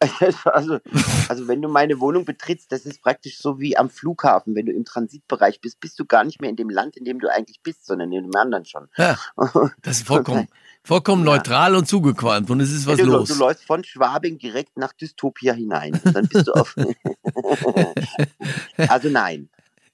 Also, 0.44 0.78
also 1.28 1.48
wenn 1.48 1.62
du 1.62 1.68
meine 1.68 2.00
Wohnung 2.00 2.24
betrittst, 2.24 2.70
das 2.72 2.86
ist 2.86 3.02
praktisch 3.02 3.38
so 3.38 3.58
wie 3.58 3.76
am 3.76 3.90
Flughafen. 3.90 4.54
Wenn 4.54 4.66
du 4.66 4.72
im 4.72 4.84
Transitbereich 4.84 5.60
bist, 5.60 5.80
bist 5.80 5.98
du 5.98 6.04
gar 6.04 6.24
nicht 6.24 6.40
mehr 6.40 6.50
in 6.50 6.56
dem 6.56 6.70
Land, 6.70 6.96
in 6.96 7.04
dem 7.04 7.18
du 7.18 7.32
eigentlich 7.32 7.60
bist, 7.62 7.86
sondern 7.86 8.12
in 8.12 8.24
dem 8.24 8.36
anderen 8.36 8.64
schon. 8.64 8.88
Ja, 8.96 9.18
das 9.82 9.98
ist 9.98 10.06
vollkommen, 10.06 10.48
vollkommen 10.84 11.26
ja. 11.26 11.32
neutral 11.32 11.74
und 11.74 11.86
zugequalmt 11.86 12.50
und 12.50 12.60
es 12.60 12.72
ist 12.72 12.86
was 12.86 12.98
ja, 12.98 13.04
du, 13.04 13.12
los. 13.12 13.28
Du 13.28 13.34
läufst 13.34 13.64
von 13.64 13.84
Schwabing 13.84 14.38
direkt 14.38 14.76
nach 14.76 14.92
Dystopia 14.92 15.52
hinein. 15.52 16.00
Dann 16.04 16.28
bist 16.28 16.48
du 16.48 16.52
auf. 16.52 16.76
also 18.88 19.08
nein. 19.08 19.48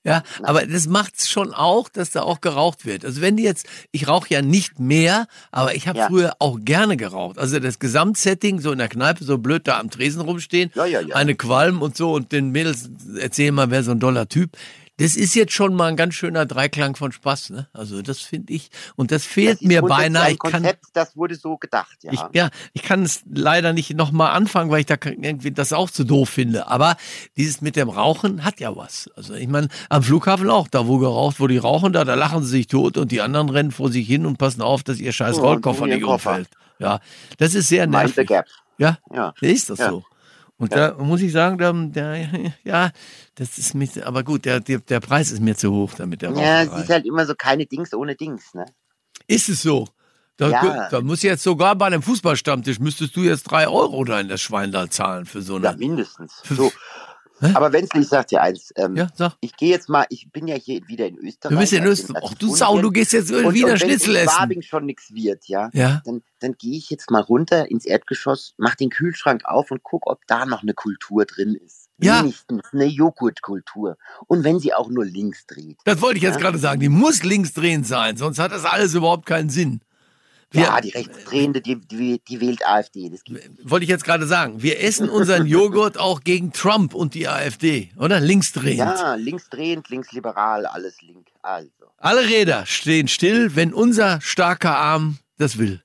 Ja, 0.04 0.22
aber 0.42 0.66
das 0.66 0.86
macht's 0.86 1.30
schon 1.30 1.54
auch, 1.54 1.88
dass 1.88 2.10
da 2.10 2.22
auch 2.22 2.42
geraucht 2.42 2.84
wird. 2.84 3.06
Also 3.06 3.22
wenn 3.22 3.38
die 3.38 3.42
jetzt, 3.42 3.66
ich 3.90 4.06
rauche 4.06 4.28
ja 4.28 4.42
nicht 4.42 4.78
mehr, 4.78 5.26
aber 5.50 5.74
ich 5.74 5.88
habe 5.88 5.98
ja. 5.98 6.08
früher 6.08 6.34
auch 6.40 6.58
gerne 6.60 6.98
geraucht. 6.98 7.38
Also 7.38 7.58
das 7.58 7.78
Gesamtsetting, 7.78 8.60
so 8.60 8.70
in 8.72 8.78
der 8.78 8.88
Kneipe, 8.88 9.24
so 9.24 9.38
blöd 9.38 9.66
da 9.66 9.80
am 9.80 9.90
Tresen 9.90 10.20
rumstehen, 10.20 10.70
ja, 10.74 10.84
ja, 10.84 11.00
ja. 11.00 11.16
eine 11.16 11.34
Qualm 11.34 11.80
und 11.80 11.96
so 11.96 12.12
und 12.12 12.32
den 12.32 12.50
Mädels 12.50 12.90
erzählen 13.18 13.54
mal, 13.54 13.70
wer 13.70 13.82
so 13.82 13.92
ein 13.92 14.00
doller 14.00 14.28
Typ 14.28 14.50
das 14.98 15.16
ist 15.16 15.34
jetzt 15.34 15.52
schon 15.52 15.74
mal 15.74 15.88
ein 15.88 15.96
ganz 15.96 16.14
schöner 16.14 16.46
Dreiklang 16.46 16.94
von 16.94 17.10
Spaß. 17.10 17.50
Ne? 17.50 17.68
Also 17.72 18.00
das 18.00 18.20
finde 18.20 18.52
ich 18.52 18.70
und 18.94 19.10
das 19.10 19.24
fehlt 19.24 19.60
das 19.60 19.66
mir 19.66 19.82
beinahe. 19.82 20.32
Ich 20.32 20.38
kann, 20.38 20.52
Konzept, 20.52 20.84
das 20.92 21.16
wurde 21.16 21.34
so 21.34 21.56
gedacht. 21.56 21.96
Ja, 22.02 22.12
ich, 22.12 22.20
ja, 22.32 22.50
ich 22.72 22.82
kann 22.82 23.02
es 23.02 23.22
leider 23.32 23.72
nicht 23.72 23.94
noch 23.94 24.12
mal 24.12 24.30
anfangen, 24.30 24.70
weil 24.70 24.80
ich 24.80 24.86
da 24.86 24.96
irgendwie 25.02 25.50
das 25.50 25.72
auch 25.72 25.90
zu 25.90 26.04
doof 26.04 26.28
finde. 26.28 26.68
Aber 26.68 26.96
dieses 27.36 27.60
mit 27.60 27.76
dem 27.76 27.88
Rauchen 27.88 28.44
hat 28.44 28.60
ja 28.60 28.76
was. 28.76 29.10
Also 29.16 29.34
ich 29.34 29.48
meine, 29.48 29.68
am 29.88 30.02
Flughafen 30.02 30.48
auch, 30.48 30.68
da 30.68 30.86
wo 30.86 30.98
geraucht, 30.98 31.40
wo 31.40 31.48
die 31.48 31.58
rauchen, 31.58 31.92
da, 31.92 32.04
da 32.04 32.14
lachen 32.14 32.42
sie 32.44 32.50
sich 32.50 32.66
tot 32.68 32.96
und 32.96 33.10
die 33.10 33.20
anderen 33.20 33.48
rennen 33.48 33.72
vor 33.72 33.90
sich 33.90 34.06
hin 34.06 34.26
und 34.26 34.38
passen 34.38 34.62
auf, 34.62 34.82
dass 34.84 34.98
ihr 34.98 35.12
scheiß 35.12 35.38
oh, 35.38 35.42
Rollkoffer 35.42 35.86
nicht 35.86 36.04
umfällt. 36.04 36.48
Ja, 36.78 37.00
das 37.38 37.54
ist 37.54 37.68
sehr 37.68 37.86
nervig. 37.86 38.30
Ja, 38.76 38.98
ja, 39.12 39.32
ist 39.40 39.70
das 39.70 39.78
ja. 39.78 39.90
so. 39.90 40.04
Und 40.56 40.72
ja. 40.72 40.92
da 40.92 41.02
muss 41.02 41.20
ich 41.20 41.32
sagen, 41.32 41.58
da, 41.58 41.72
da, 41.72 42.14
ja, 42.64 42.90
das 43.34 43.58
ist 43.58 43.74
mit, 43.74 44.02
aber 44.02 44.22
gut, 44.22 44.44
der, 44.44 44.60
der, 44.60 44.78
der 44.78 45.00
Preis 45.00 45.30
ist 45.30 45.40
mir 45.40 45.56
zu 45.56 45.72
hoch, 45.72 45.94
damit 45.96 46.22
der 46.22 46.30
Ja, 46.32 46.62
es 46.62 46.84
ist 46.84 46.90
halt 46.90 47.06
immer 47.06 47.26
so 47.26 47.34
keine 47.34 47.66
Dings 47.66 47.92
ohne 47.92 48.14
Dings, 48.14 48.54
ne? 48.54 48.66
Ist 49.26 49.48
es 49.48 49.62
so? 49.62 49.88
Da, 50.36 50.48
ja. 50.48 50.88
da 50.88 51.00
muss 51.00 51.22
jetzt 51.22 51.44
sogar 51.44 51.76
bei 51.76 51.86
einem 51.86 52.02
Fußballstammtisch 52.02 52.80
müsstest 52.80 53.14
du 53.14 53.20
jetzt 53.20 53.44
drei 53.44 53.68
Euro 53.68 54.02
da 54.04 54.18
in 54.18 54.28
das 54.28 54.40
Schwein 54.40 54.72
da 54.72 54.90
zahlen 54.90 55.26
für 55.26 55.42
so 55.42 55.56
eine. 55.56 55.66
Ja, 55.66 55.76
mindestens. 55.76 56.42
So. 56.48 56.72
Aber 57.40 57.72
Wenzel, 57.72 58.02
ich 58.02 58.08
sag 58.08 58.28
dir 58.28 58.42
eins. 58.42 58.72
Ähm, 58.76 58.96
ja, 58.96 59.08
sag. 59.14 59.36
Ich 59.40 59.56
gehe 59.56 59.70
jetzt 59.70 59.88
mal, 59.88 60.06
ich 60.08 60.30
bin 60.30 60.46
ja 60.46 60.56
hier 60.56 60.80
wieder 60.86 61.06
in 61.06 61.18
Österreich. 61.18 61.54
Du 61.54 61.60
bist 61.60 61.72
in 61.72 61.84
Österreich. 61.84 62.22
Ach 62.26 62.34
du 62.34 62.54
Sau, 62.54 62.80
du 62.80 62.90
gehst 62.90 63.12
jetzt 63.12 63.32
und, 63.32 63.54
wieder 63.54 63.72
und 63.72 63.78
Schnitzel 63.78 64.16
essen. 64.16 64.36
Wenn 64.42 64.50
in 64.50 64.62
schon 64.62 64.86
nichts 64.86 65.12
wird, 65.12 65.46
ja, 65.46 65.70
ja. 65.72 66.00
dann, 66.04 66.22
dann 66.40 66.54
gehe 66.54 66.76
ich 66.76 66.90
jetzt 66.90 67.10
mal 67.10 67.22
runter 67.22 67.70
ins 67.70 67.84
Erdgeschoss, 67.84 68.54
mach 68.56 68.74
den 68.74 68.90
Kühlschrank 68.90 69.44
auf 69.44 69.70
und 69.70 69.82
guck, 69.82 70.08
ob 70.08 70.20
da 70.26 70.46
noch 70.46 70.62
eine 70.62 70.74
Kultur 70.74 71.24
drin 71.24 71.54
ist. 71.54 71.88
Ja. 71.98 72.20
Wenigstens 72.22 72.62
eine 72.72 72.86
Joghurtkultur. 72.86 73.96
Und 74.26 74.44
wenn 74.44 74.58
sie 74.58 74.74
auch 74.74 74.90
nur 74.90 75.04
links 75.04 75.46
dreht. 75.46 75.78
Das 75.84 76.00
wollte 76.00 76.16
ich 76.16 76.22
jetzt 76.22 76.36
ja? 76.36 76.40
gerade 76.40 76.58
sagen. 76.58 76.80
Die 76.80 76.88
muss 76.88 77.22
linksdrehend 77.22 77.86
sein, 77.86 78.16
sonst 78.16 78.38
hat 78.38 78.52
das 78.52 78.64
alles 78.64 78.94
überhaupt 78.94 79.26
keinen 79.26 79.50
Sinn. 79.50 79.80
Ja, 80.54 80.80
die 80.80 80.90
Rechtsdrehende, 80.90 81.60
die, 81.60 81.76
die, 81.80 82.20
die 82.26 82.40
wählt 82.40 82.66
AfD. 82.66 83.10
Das 83.10 83.22
wollte 83.64 83.84
ich 83.84 83.90
jetzt 83.90 84.04
gerade 84.04 84.26
sagen. 84.26 84.62
Wir 84.62 84.82
essen 84.82 85.08
unseren 85.08 85.46
Joghurt 85.46 85.98
auch 85.98 86.20
gegen 86.22 86.52
Trump 86.52 86.94
und 86.94 87.14
die 87.14 87.28
AfD, 87.28 87.90
oder? 87.96 88.20
Linksdrehend. 88.20 88.78
Ja, 88.78 89.14
linksdrehend, 89.16 89.88
linksliberal, 89.88 90.66
alles 90.66 91.02
link. 91.02 91.28
Also. 91.42 91.70
Alle 91.98 92.28
Räder 92.28 92.66
stehen 92.66 93.08
still, 93.08 93.56
wenn 93.56 93.74
unser 93.74 94.20
starker 94.20 94.76
Arm 94.76 95.18
das 95.38 95.58
will. 95.58 95.82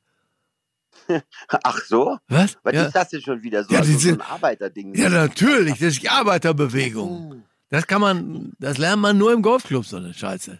Ach 1.63 1.79
so? 1.83 2.17
Was? 2.27 2.57
Was 2.63 2.73
ja. 2.73 2.85
ist 2.85 2.95
das 2.95 3.09
denn 3.09 3.21
schon 3.21 3.41
wieder 3.41 3.63
so? 3.63 3.73
Ja, 3.73 3.79
also 3.79 3.97
so 3.97 4.09
ein 4.09 4.21
Arbeiterding. 4.21 4.95
Ja, 4.95 5.09
natürlich. 5.09 5.73
Das 5.73 5.93
ist 5.93 6.03
die 6.03 6.09
Arbeiterbewegung. 6.09 7.43
Das 7.69 7.85
kann 7.87 8.01
man, 8.01 8.53
das 8.59 8.77
lernt 8.77 9.01
man 9.01 9.17
nur 9.17 9.33
im 9.33 9.41
Golfclub, 9.41 9.85
so 9.85 9.97
eine 9.97 10.13
Scheiße. 10.13 10.59